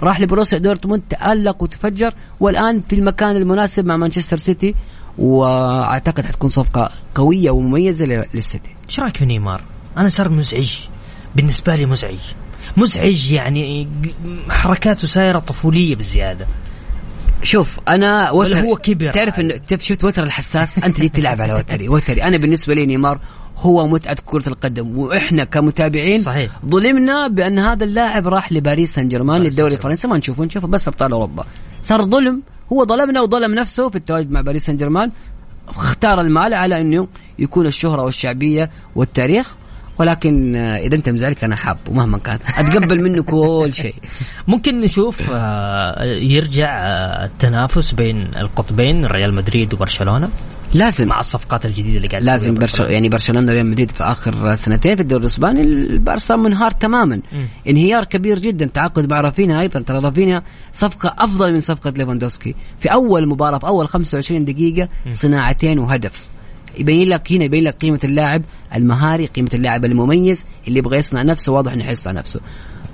[0.00, 4.74] راح لبروسيا دورتموند تألق وتفجر والآن في المكان المناسب مع مانشستر سيتي
[5.18, 8.70] وأعتقد حتكون صفقة قوية ومميزة للسيتي.
[8.88, 9.60] إيش رأيك في نيمار؟
[9.96, 10.74] أنا صار مزعج
[11.36, 12.18] بالنسبة لي مزعج.
[12.76, 13.88] مزعج يعني
[14.48, 16.46] حركاته صايرة طفولية بزيادة.
[17.42, 19.10] شوف أنا وتر هو كبر.
[19.10, 21.88] تعرف انه شفت وتر الحساس؟ أنت جيت تلعب على وتري.
[21.88, 22.22] وتري.
[22.22, 23.20] أنا بالنسبة لي نيمار
[23.56, 24.98] هو متعة كرة القدم.
[24.98, 26.50] وإحنا كمتابعين صحيح.
[26.66, 30.08] ظلمنا بأن هذا اللاعب راح لباريس سان جيرمان للدوري الفرنسي.
[30.08, 31.44] ما نشوفه نشوفه بس في أبطال أوروبا.
[31.82, 32.42] صار ظلم.
[32.72, 35.10] هو ظلمنا وظلم نفسه في التواجد مع باريس سان جيرمان.
[35.68, 39.54] اختار المال على إنه يكون الشهرة والشعبية والتاريخ
[39.98, 42.38] ولكن آه، إذا أنت مزعلك أنا حاب ومهما كان.
[42.56, 43.94] أتقبل منه كل شيء.
[44.48, 50.28] ممكن نشوف آه، يرجع آه، التنافس بين القطبين ريال مدريد وبرشلونة؟
[50.74, 51.08] لازم.
[51.08, 55.02] مع الصفقات الجديدة اللي قاعد لازم برشلونة يعني برشلونة وريال مدريد في آخر سنتين في
[55.02, 57.16] الدوري الإسباني البارسا منهار تماما.
[57.16, 57.20] م.
[57.68, 58.66] انهيار كبير جدا.
[58.66, 59.80] تعاقد مع رافينيا أيضا.
[59.80, 62.54] ترى رافينيا صفقة أفضل من صفقة ليفاندوسكي.
[62.78, 66.31] في أول مباراة في أول 25 دقيقة صناعتين وهدف.
[66.78, 68.42] يبين لك هنا يبين لك قيمة اللاعب
[68.74, 72.40] المهاري قيمة اللاعب المميز اللي يبغى يصنع نفسه واضح إنه حيصنع نفسه.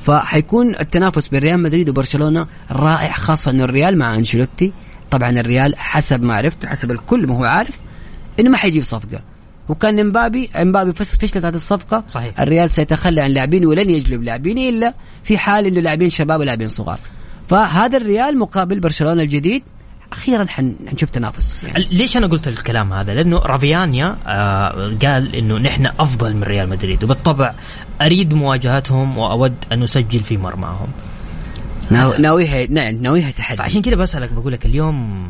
[0.00, 4.72] فحيكون التنافس بين ريال مدريد وبرشلونة رائع خاصة إنه الريال مع أنشيلوتي.
[5.10, 7.78] طبعا الريال حسب ما عرفت وحسب الكل ما هو عارف
[8.40, 9.22] إنه ما حيجيب صفقة.
[9.68, 12.04] وكان إمبابي إمبابي فشلت هذه الصفقة.
[12.08, 12.40] صحيح.
[12.40, 16.98] الريال سيتخلى عن لاعبين ولن يجلب لاعبين إلا في حال إنه لاعبين شباب ولاعبين صغار.
[17.48, 19.62] فهذا الريال مقابل برشلونة الجديد.
[20.12, 21.84] أخيرا حن- حنشوف تنافس يعني.
[21.92, 27.04] ليش أنا قلت الكلام هذا؟ لأنه رافيانيا آه قال إنه نحن أفضل من ريال مدريد
[27.04, 27.54] وبالطبع
[28.02, 30.86] أريد مواجهتهم وأود أن أسجل في مرماهم.
[31.90, 35.28] ناو- ناويها نعم ناويها تحدي فعشان كذا بسألك بقول لك اليوم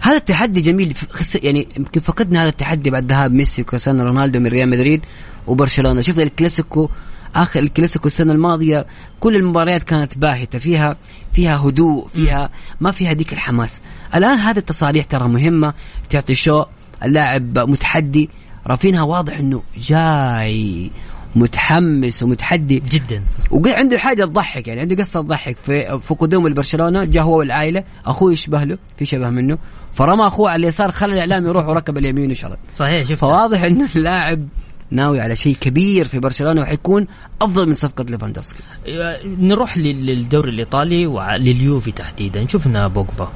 [0.00, 0.94] هذا التحدي جميل
[1.42, 5.04] يعني يمكن فقدنا هذا التحدي بعد ذهاب ميسي وكريستيانو رونالدو من ريال مدريد
[5.48, 6.00] وبرشلونة.
[6.00, 6.88] شفنا الكلاسيكو
[7.34, 8.86] آخر الكلاسيكو السنة الماضية
[9.20, 10.58] كل المباريات كانت باهتة.
[10.58, 10.96] فيها
[11.32, 13.80] فيها هدوء فيها ما فيها ذيك الحماس.
[14.14, 15.74] الآن هذه التصاريح ترى مهمة.
[16.10, 16.64] تعطي شو؟
[17.02, 18.30] اللاعب متحدي.
[18.66, 20.90] رافينها واضح إنه جاي.
[21.36, 22.82] متحمس ومتحدي.
[22.90, 23.22] جدا.
[23.50, 25.56] وعنده حاجة تضحك يعني عنده قصة تضحك.
[25.56, 27.84] في في قدومه لبرشلونه جاء هو والعائلة.
[28.06, 29.58] أخوه يشبه له في شبه منه.
[29.92, 32.58] فرمى أخوه على اليسار خلى الإعلام يروح وركب اليمين وشرد.
[32.72, 34.48] صحيح شفت فواضح إنه اللاعب
[34.90, 37.06] ناوي على شيء كبير في برشلونة وحيكون
[37.42, 38.62] أفضل من صفقة ليفاندوسكي.
[39.24, 42.46] نروح لل- للدوري الإيطالي ولليوفي تحديدا.
[42.46, 43.32] شفنا بوجبا.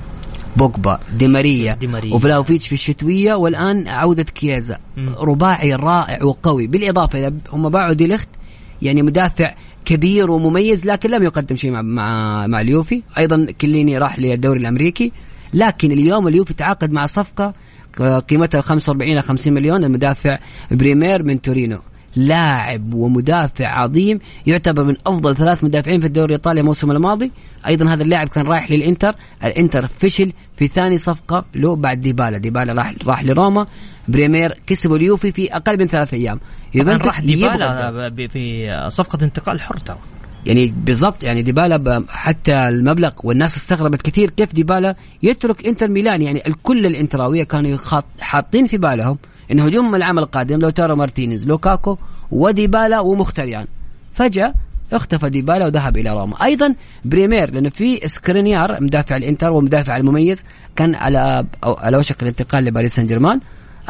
[0.56, 2.14] بوجبا دي ماريا, دي ماريا.
[2.14, 4.78] وفلاهوفيتش في الشتوية والآن عودة كيازا.
[5.20, 6.66] رباعي رائع وقوي.
[6.66, 8.28] بالإضافة إلى هم باعوا دي ليخت
[8.82, 13.02] يعني مدافع كبير ومميز لكن لم يقدم شيء مع مع, مع اليوفي.
[13.18, 15.12] أيضا كيليني راح للدوري الأمريكي
[15.54, 17.54] لكن اليوم اليوفي تعاقد مع صفقة
[18.28, 20.38] قيمتها 45 إلى 50 مليون المدافع
[20.70, 21.78] بريمير من تورينو.
[22.16, 27.30] لاعب ومدافع عظيم يعتبر من أفضل ثلاث مدافعين في الدوري الإيطالي الموسم الماضي.
[27.66, 32.38] أيضا هذا اللاعب كان رايح للإنتر الإنتر فشل في ثاني صفقة له بعد ديبالا.
[32.38, 33.66] ديبالا راح راح لروما.
[34.08, 36.40] بريمير كسبوا اليوفي في أقل من ثلاث أيام.
[36.74, 39.98] يوفنتوس راح ديبالا في صفقة انتقال حر ترى.
[40.46, 46.22] يعني بالضبط يعني ديبالا حتى المبلغ والناس استغربت كثير كيف ديبالا يترك إنتر ميلان.
[46.22, 47.78] يعني الكل الإنتراوية كانوا
[48.20, 49.18] حاطين في بالهم
[49.52, 51.96] إن هجوم العام القادم لاوتارو مارتينيز لوكاكو
[52.30, 53.66] وديبالا ومخيتاريان.
[54.10, 54.54] فجأة
[54.92, 56.44] اختفى ديبالا وذهب إلى روما.
[56.44, 60.44] أيضا بريمر لأنه في سكرينيار مدافع الإنتر ومدافع المميز
[60.76, 63.40] كان على على وشك الانتقال لباريس سان جيرمان.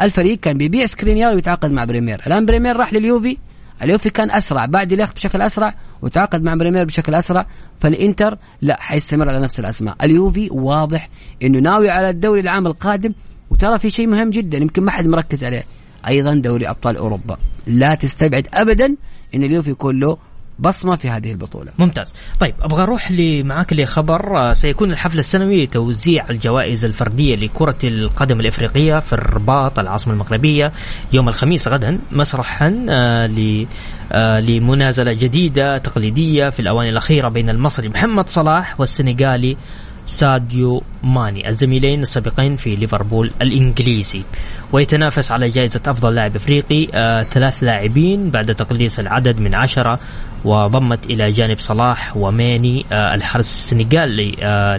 [0.01, 2.21] الفريق كان بيبيع سكرينيار ويتعاقد مع بريمر.
[2.27, 3.37] الآن بريمر راح لليوفي
[3.81, 7.47] اليوفي كان أسرع بعد ليخت بشكل أسرع وتعاقد مع بريمر بشكل أسرع
[7.79, 9.95] فالإنتر لا حيستمر على نفس الأسماء.
[10.03, 11.09] اليوفي واضح
[11.43, 13.13] إنه ناوي على الدوري العام القادم
[13.49, 15.63] وترى في شيء مهم جدا يمكن ما حد مركز عليه.
[16.07, 17.37] أيضا دوري أبطال أوروبا.
[17.67, 18.95] لا تستبعد ابدا
[19.35, 20.17] إن اليوفي يكون له
[20.59, 21.71] بصمة في هذه البطولة.
[21.79, 22.13] ممتاز.
[22.39, 23.11] طيب أبغى أروح
[23.43, 30.13] معاك لخبر آه، سيكون الحفل السنوي لتوزيع الجوائز الفردية لكرة القدم الإفريقية في الرباط العاصمة
[30.13, 30.71] المغربية
[31.13, 33.65] يوم الخميس غدا مسرحا آه،
[34.11, 39.57] آه، لمنازلة جديدة تقليدية في الأواني الأخيرة بين المصري محمد صلاح والسنغالي
[40.05, 44.23] ساديو ماني الزميلين السابقين في ليفربول الإنجليزي.
[44.73, 49.99] ويتنافس على جائزة أفضل لاعب إفريقي آه ثلاث لاعبين بعد تقليص العدد من عشرة
[50.45, 54.77] وضمت إلى جانب صلاح وماني آه الحارس السنغالي آه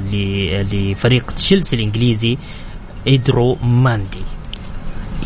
[0.73, 2.39] لفريق تشيلسي الإنجليزي
[3.09, 4.25] إدرو ماندي.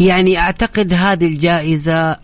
[0.01, 2.17] يعني أعتقد هذه الجائزة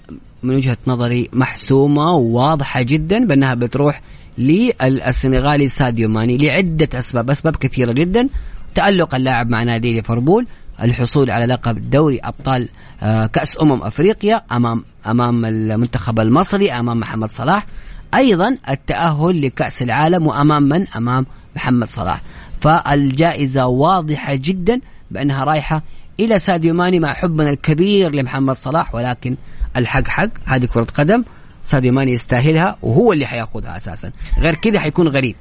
[0.42, 4.00] من وجهة نظري محسومة وواضحة جدا بأنها بتروح
[4.38, 8.28] للسنغالي ساديو ماني لعدة أسباب أسباب كثيرة جدا.
[8.74, 10.46] تألق اللاعب مع نادي ليفربول
[10.83, 12.69] الحصول على لقب دوري أبطال
[13.03, 17.67] آه، كأس أمم أفريقيا أمام أمام المنتخب المصري أمام محمد صلاح.
[18.15, 22.23] أيضا التأهل لكأس العالم وأمام من؟ أمام محمد صلاح.
[22.61, 25.83] فالجائزة واضحة جدا بأنها رايحة
[26.21, 29.37] إلى ساديو ماني مع حبنا الكبير لمحمد صلاح ولكن
[29.77, 31.25] الحق حق هذه كرة قدم
[31.65, 34.13] ساديو ماني يستاهلها وهو اللي حيأخذها أساسا.
[34.39, 35.37] غير كذا حيكون غريب.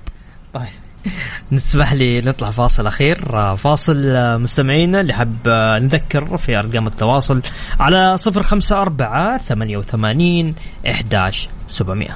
[0.53, 0.82] طيب.
[1.51, 3.35] نسمح لي نطلع فاصل أخير.
[3.35, 7.41] آه، فاصل آه، مستمعينا اللي حاب آه، نذكر في أرقام التواصل
[7.79, 10.55] على 054 88
[10.87, 12.07] 11 700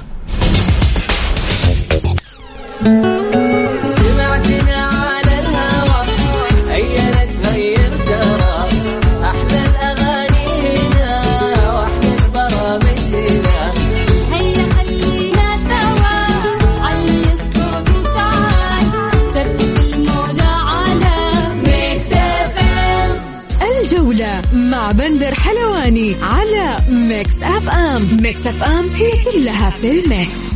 [28.38, 30.54] Mix FM هي كلها في ال Mix.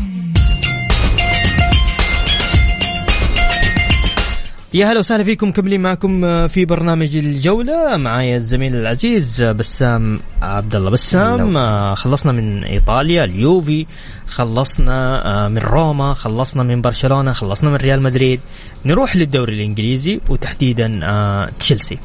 [4.75, 7.97] يا هلا وسهلا فيكم مكملين معكم في برنامج الجولة.
[7.97, 13.87] معايا الزميل العزيز بسام عبد الله بسام خلصنا من إيطاليا اليوفي
[14.27, 18.41] خلصنا آه، من روما خلصنا من برشلونة خلصنا من ريال مدريد.
[18.85, 21.99] نروح للدوري الإنجليزي وتحديدا آه، تشيلسي.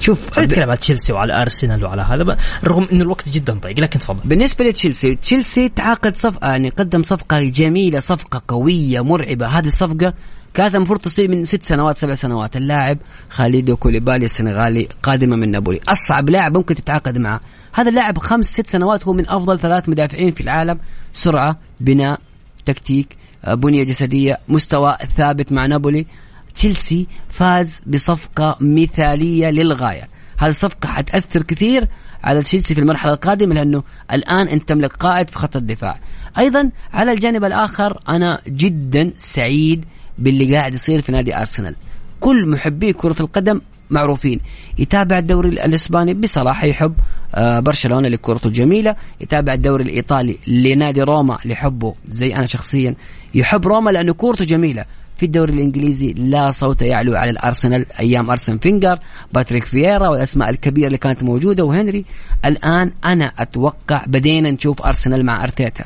[0.00, 2.36] شوف خلينا نتكلم على تشيلسي وعلى أرسنال وعلى هذا.
[2.64, 4.20] رغم انه الوقت جدا ضيق لكن تفضل.
[4.24, 9.46] بالنسبة لتشيلسي تشيلسي تعاقد صفقه يعني قدم صفقة جميلة صفقة قوية مرعبة.
[9.46, 10.14] هذه الصفقة
[10.54, 12.56] كانت المفروض تصير من ست سنوات سبع سنوات.
[12.56, 12.98] اللاعب
[13.28, 15.80] خالدو كوليبالي السنغالي قادمة من نابولي.
[15.88, 17.40] أصعب لاعب ممكن تتعاقد معه.
[17.72, 20.78] هذا اللاعب خمس ست سنوات هو من أفضل ثلاث مدافعين في العالم.
[21.12, 22.20] سرعة بناء
[22.66, 26.06] تكتيك آه، بنية جسدية مستوى ثابت مع نابولي.
[26.54, 30.08] تشيلسي فاز بصفقة مثالية للغاية.
[30.38, 31.88] هذه الصفقة حتأثر كثير
[32.24, 33.82] على تشيلسي في المرحلة القادمة لأنه
[34.12, 35.98] الآن أنت تملك قائد في خط الدفاع.
[36.38, 39.84] أيضا على الجانب الآخر أنا جدا سعيد
[40.18, 41.76] باللي قاعد يصير في نادي أرسنال.
[42.20, 44.40] كل محبي كرة القدم معروفين.
[44.78, 46.94] يتابع الدوري الإسباني بصراحه يحب
[47.34, 48.96] آه، برشلونة لكرته الجميلة.
[49.20, 52.94] يتابع الدوري الإيطالي لنادي روما لحبه زي أنا شخصيا
[53.34, 54.84] يحب روما لأنه كورته جميلة.
[55.20, 58.98] في الدوري الإنجليزي لا صوت يعلو على الأرسنال أيام أرسن فينجر
[59.32, 62.04] باتريك فييرا والأسماء الكبيرة اللي كانت موجودة وهنري.
[62.44, 65.84] الآن أنا أتوقع بدينا نشوف أرسنال مع أرتيتا.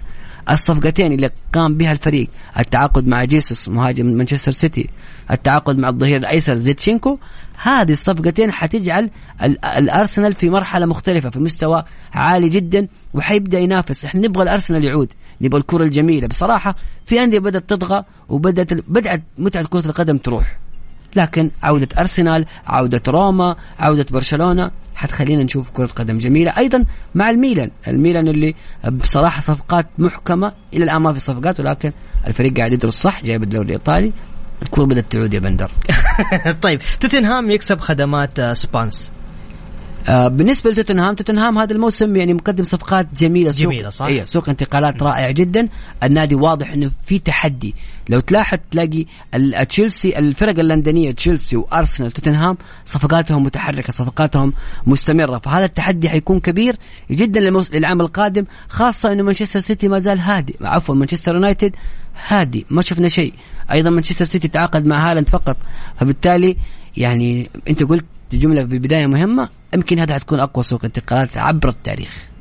[0.51, 2.28] الصفقتين اللي قام بها الفريق
[2.59, 4.89] التعاقد مع جيسوس مهاجم مانشستر سيتي
[5.30, 7.18] التعاقد مع الظهير الأيسر زينتشينكو
[7.62, 9.11] هذه الصفقتين حتجعل
[9.43, 14.05] ال- الأرسنال في مرحلة مختلفة في مستوى عالي جدا وحيبدأ ينافس.
[14.05, 15.12] إحنا نبغى الأرسنال يعود.
[15.41, 16.28] نبغى الكرة الجميلة.
[16.28, 20.59] بصراحة في أندية بدأت تطغى وبدأت بدأت متعة كرة القدم تروح.
[21.16, 26.51] لكن عودة أرسنال عودة روما عودة برشلونة حتخلينا نشوف كرة قدم جميلة.
[26.59, 27.70] أيضا مع الميلان.
[27.89, 28.55] الميلان اللي
[28.93, 31.93] بصراحة صفقات محكمة إلى الآن ما في صفقات ولكن
[32.26, 34.12] الفريق قاعد يدرس صح جايب الدوري الإيطالي.
[34.62, 35.70] الكرة بدأت تعود يا بندر.
[36.62, 39.12] طيب توتنهام يكسب خدمات آه، سبنس.
[40.09, 43.51] آه بالنسبة لتوتنهام توتنهام هذا الموسم يعني مقدم صفقات جميلة.
[43.51, 45.69] سوق جميلة، صح؟ أيوه سوق انتقالات رائع جدا.
[46.03, 47.75] النادي واضح إنه في تحدي.
[48.09, 49.05] لو تلاحظ تلاقي
[49.69, 54.53] تشيلسي الفرق اللندنية تشيلسي وأرسنال وتوتنهام صفقاتهم متحركة صفقاتهم
[54.87, 55.39] مستمرة.
[55.39, 56.77] فهذا التحدي حيكون كبير
[57.11, 57.41] جدا
[57.73, 60.57] للعام القادم خاصة إنه مانشستر سيتي ما زال هادي.
[60.61, 61.73] عفوا مانشستر يونايتد
[62.29, 63.33] هادي ما شفنا شيء.
[63.73, 65.57] أيضا مانشستر سيتي تعاقد مع هالاند فقط.
[65.97, 66.57] فبالتالي
[66.97, 68.05] يعني أنت قلت
[68.39, 72.35] جملة في البداية مهمة يمكن هذا حتكون أقوى سوق انتقالات عبر التاريخ.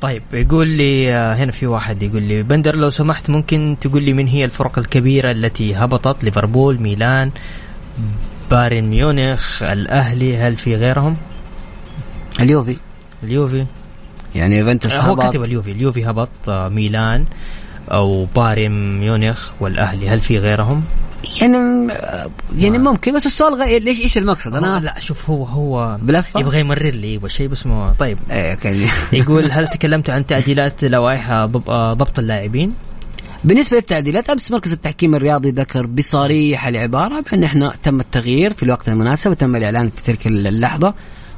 [0.00, 4.12] طيب يقول لي آه، هنا في واحد يقول لي بندر لو سمحت ممكن تقول لي
[4.12, 7.30] من هي الفرق الكبيرة التي هبطت ليفربول ميلان
[8.50, 11.16] بايرن ميونخ الأهلي هل في غيرهم؟
[12.40, 12.76] اليوفي.
[13.22, 13.66] اليوفي.
[14.34, 15.72] يعني يوفنتوس هو كاتب اليوفي.
[15.72, 17.24] اليوفي هبط آه، ميلان
[17.90, 20.84] أو بايرن ميونخ والأهلي هل في غيرهم؟
[21.40, 21.92] يعني
[22.56, 26.60] يعني ممكن بس السؤال غير ليش إيش المقصد؟ أنا لا شوف هو هو بلفة؟ يبغى
[26.60, 28.18] يمرر لي يبغى شيء بس ما طيب.
[28.30, 28.58] إيه
[29.12, 31.46] يقول هل تكلمت عن تعديلات لوائح آه،
[31.92, 32.74] ضبط اللاعبين؟
[33.44, 38.88] بالنسبة للتعديلات امس مركز التحكيم الرياضي ذكر بصريح العبارة بأن إحنا تم التغيير في الوقت
[38.88, 40.94] المناسب وتم الإعلان في تلك اللحظة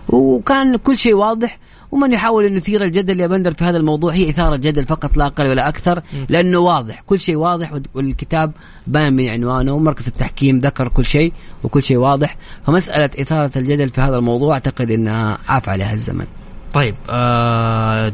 [0.08, 1.58] وكان كل شيء واضح.
[1.92, 5.26] ومن يحاول أن يثير الجدل يا بندر في هذا الموضوع هي إثارة جدل فقط لا
[5.26, 7.00] أقل ولا أكثر لأنه واضح.
[7.00, 8.52] كل شيء واضح والكتاب
[8.86, 11.32] باين من عنوانه ومركز التحكيم ذكر كل شيء
[11.64, 12.36] وكل شيء واضح.
[12.66, 16.26] فمسألة إثارة الجدل في هذا الموضوع أعتقد إنها عفا عليها الزمن.
[16.72, 18.12] طيب آه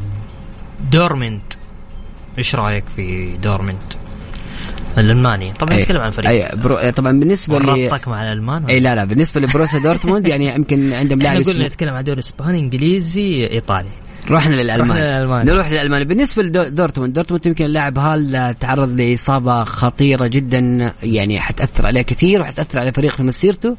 [0.90, 1.52] دورتموند.
[2.38, 4.07] إيش رأيك في دورتموند؟
[5.00, 5.52] الألماني.
[5.52, 6.30] طبعا أي- نتكلم عن فريق.
[6.30, 6.90] أي برو...
[6.90, 11.22] طبعا بالنسبة ل ورطك مع الألمان أي لا لا بالنسبة لبروسيا دورتموند يعني يمكن عندهم
[11.22, 13.88] لاعب قلنا نتكلم عن دوري إسباني إنجليزي إيطالي.
[14.30, 15.46] رحنا للألمان.
[15.46, 16.04] نروح للألمان.
[16.04, 22.78] بالنسبة لدورتموند دورتموند يمكن اللاعب هالر تعرض لإصابة خطيرة جدا يعني حتأثر عليه كثير وحتأثر
[22.78, 23.76] على الفريق في مسيرته.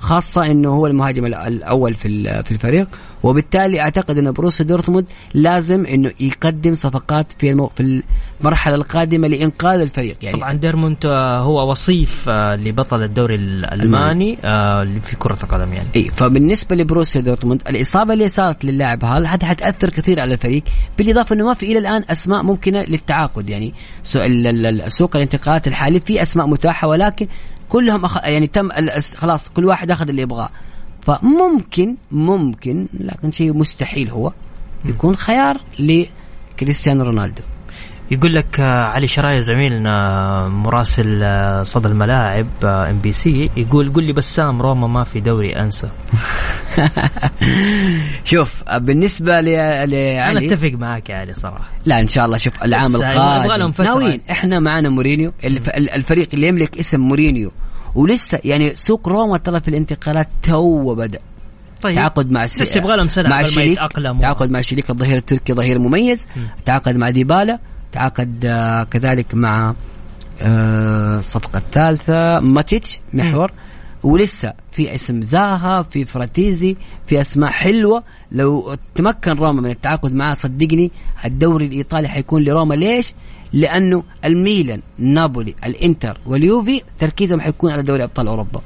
[0.00, 2.88] خاصة إنه هو المهاجم الأول في في الفريق.
[3.22, 8.02] وبالتالي أعتقد إن بروسيا دورتموند لازم إنه يقدم صفقات في المو في
[8.40, 10.16] المرحلة القادمة لإنقاذ الفريق.
[10.22, 15.88] يعني طبعا دورتموند آه، هو وصيف آه، لبطل الدوري الالماني آه، في كرة القدم يعني.
[15.96, 20.62] إي فبالنسبة لبروسيا دورتموند الإصابة اللي صارت للاعب هذا هذا حتأثر كثير على الفريق
[20.98, 23.50] بالإضافة إنه ما في إلى الآن أسماء ممكنة للتعاقد.
[23.50, 23.74] يعني
[24.88, 27.26] سوق الانتقالات الحالي في أسماء متاحة ولكن
[27.70, 28.16] كلهم أخ...
[28.24, 28.68] يعني تم
[29.16, 30.50] خلاص كل واحد أخذ اللي يبغاه.
[31.02, 34.32] فممكن ممكن لكن شيء مستحيل هو
[34.84, 37.42] يكون خيار لكريستيانو رونالدو.
[38.10, 44.62] يقول لك آه، علي شراي زميلنا مراسل آه، صدى الملاعب MBC يقول قل لي بسام
[44.62, 45.88] روما ما في دوري أنسى.
[48.24, 49.48] شوف بالنسبة ل...
[49.48, 51.70] أنا لعلي أتفق معاك يا علي صراحة.
[51.84, 53.72] لا إن شاء الله شوف العام القادم.
[53.78, 55.32] ناويين إحنا معنا مورينيو.
[55.44, 57.52] الف- ال- الفريق اللي يملك اسم مورينيو.
[57.94, 61.18] ولسه يعني سوق روما ترى في الانتقالات تو بدأ.
[61.82, 61.94] طيب.
[61.96, 63.78] تعاقد مع الس- بس يبغى لهم سنه مع ما تشيليك
[64.20, 66.26] تعاقد مع تشيليك الظهير التركي ظهير مميز.
[66.64, 67.58] تعاقد مع ديبالا.
[67.92, 69.74] تعاقد آه، كذلك مع
[70.42, 73.52] آه، صفقة ثالثة ماتيتش محور.
[74.02, 76.76] ولسه في اسم زاها في فراتيزي
[77.06, 78.02] في اسماء حلوة.
[78.32, 80.92] لو تمكن روما من التعاقد معاه صدقني
[81.24, 82.74] الدوري الإيطالي حيكون لروما.
[82.74, 83.14] ليش؟
[83.52, 88.60] لأنه الميلان نابولي الإنتر واليوفي تركيزهم حيكون على دوري أبطال أوروبا.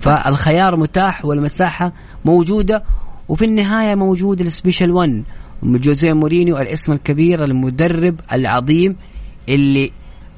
[0.00, 1.92] فالخيار متاح والمساحة
[2.24, 2.82] موجودة
[3.28, 5.24] وفي النهاية موجود ال Special 1
[5.62, 8.96] جوزيه مورينيو الاسم الكبير المدرب العظيم
[9.48, 9.92] اللي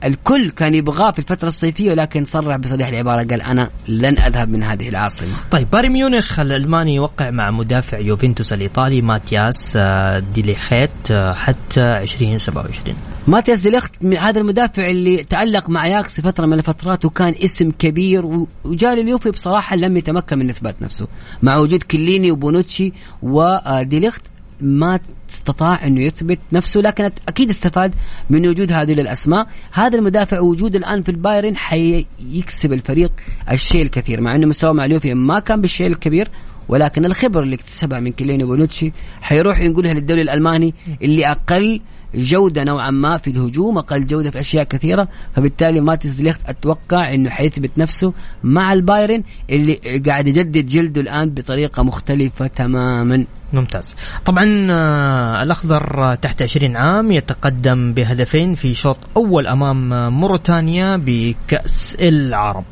[0.04, 4.62] الكل كان يبغاه في الفترة الصيفية ولكن صرح بصريح العبارة قال أنا لن أذهب من
[4.62, 5.28] هذه العاصمة.
[5.50, 12.96] طيب بايرن ميونخ الألماني يوقع مع مدافع يوفنتوس الإيطالي ماتياس آه، ديليخت آه، حتى 2027
[13.26, 18.94] ماتياس ديليخت هذا المدافع اللي تألق مع أياكس فترة من الفترات وكان اسم كبير وجاء
[18.94, 21.08] لليوفي بصراحة لم يتمكن من إثبات نفسه
[21.42, 24.22] مع وجود كيليني وبونوتشي وديليخت
[24.61, 25.00] ما
[25.30, 27.94] استطاع انه يثبت نفسه لكن أكيد استفاد
[28.30, 29.46] من وجود هذه الأسماء.
[29.72, 33.12] هذا المدافع وجوده الآن في البايرن حيكسب الفريق
[33.50, 36.30] الشيء الكثير مع انه مستواه مع اليوفي ما كان بالشيء الكبير
[36.68, 41.80] ولكن الخبره اللي اكتسبها من كيليني وبونوتشي حيروح ينقلها للدوري الألماني اللي أقل
[42.14, 45.08] جوده نوعا ما في الهجوم أقل جودة في أشياء كثيرة.
[45.36, 48.12] فبالتالي ماتياس ديليخت أتوقع إنه حيثبت نفسه
[48.44, 49.74] مع البايرن اللي
[50.06, 53.26] قاعد يجدد جلده الآن بطريقة مختلفة تماما.
[53.52, 53.96] ممتاز.
[54.24, 62.64] طبعا آه، الأخضر تحت 20 عام يتقدم بهدفين في شوط أول أمام موريتانيا بكأس العرب.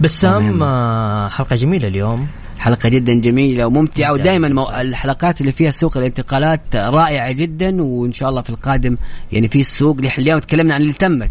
[0.00, 0.62] بسام.
[0.62, 2.26] آه، حلقة جميلة اليوم.
[2.58, 4.12] حلقة جدا جميلة وممتعة ممتعة.
[4.12, 4.70] ودائما مو...
[4.70, 8.96] الحلقات اللي فيها سوق الانتقالات رائعة جدا وإن شاء الله في القادم
[9.32, 10.38] يعني في السوق اللي اليوم.
[10.38, 11.30] تكلمنا عن اللي تمت.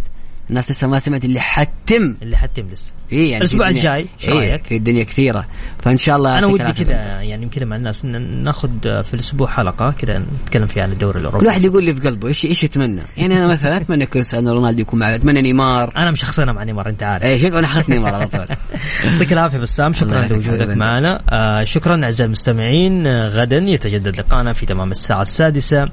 [0.50, 2.16] الناس لسه ما سمعت اللي حتم.
[2.22, 2.92] اللي حتم لسه.
[3.12, 5.48] إيه يعني الدنيا- الجاي، إيش إيه رأيك؟ في الدنيا كثيرة.
[5.84, 6.64] فإن شاء الله أنا ودي.
[6.84, 11.20] كذا يعني كذا مع الناس ناخذ في الأسبوع حلقة كذا نتكلم فيها عن الدوري كل
[11.20, 14.82] الاوروبي واحد يقول اللي في قلبه إيش إيش يتمنى؟ يعني أنا مثلا أتمنى كريستيانو رونالدو
[14.82, 15.92] يكون معي أتمنى نيمار.
[15.98, 17.42] أنا مشخصنها مع نيمار أنت عارف.
[17.42, 18.48] شفت أنا اخذت نيمار على طول.
[19.06, 20.68] يعطيك العافية بسام شكرا لوجودك.
[20.70, 21.22] معنا.
[21.30, 23.08] آه شكرا أعزائي المستمعين.
[23.08, 25.86] آه غدا يتجدد لقاءنا في تمام الساعة السادسة.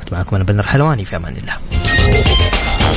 [0.00, 1.52] كنت معكم أنا بندر حلواني في أمان الله.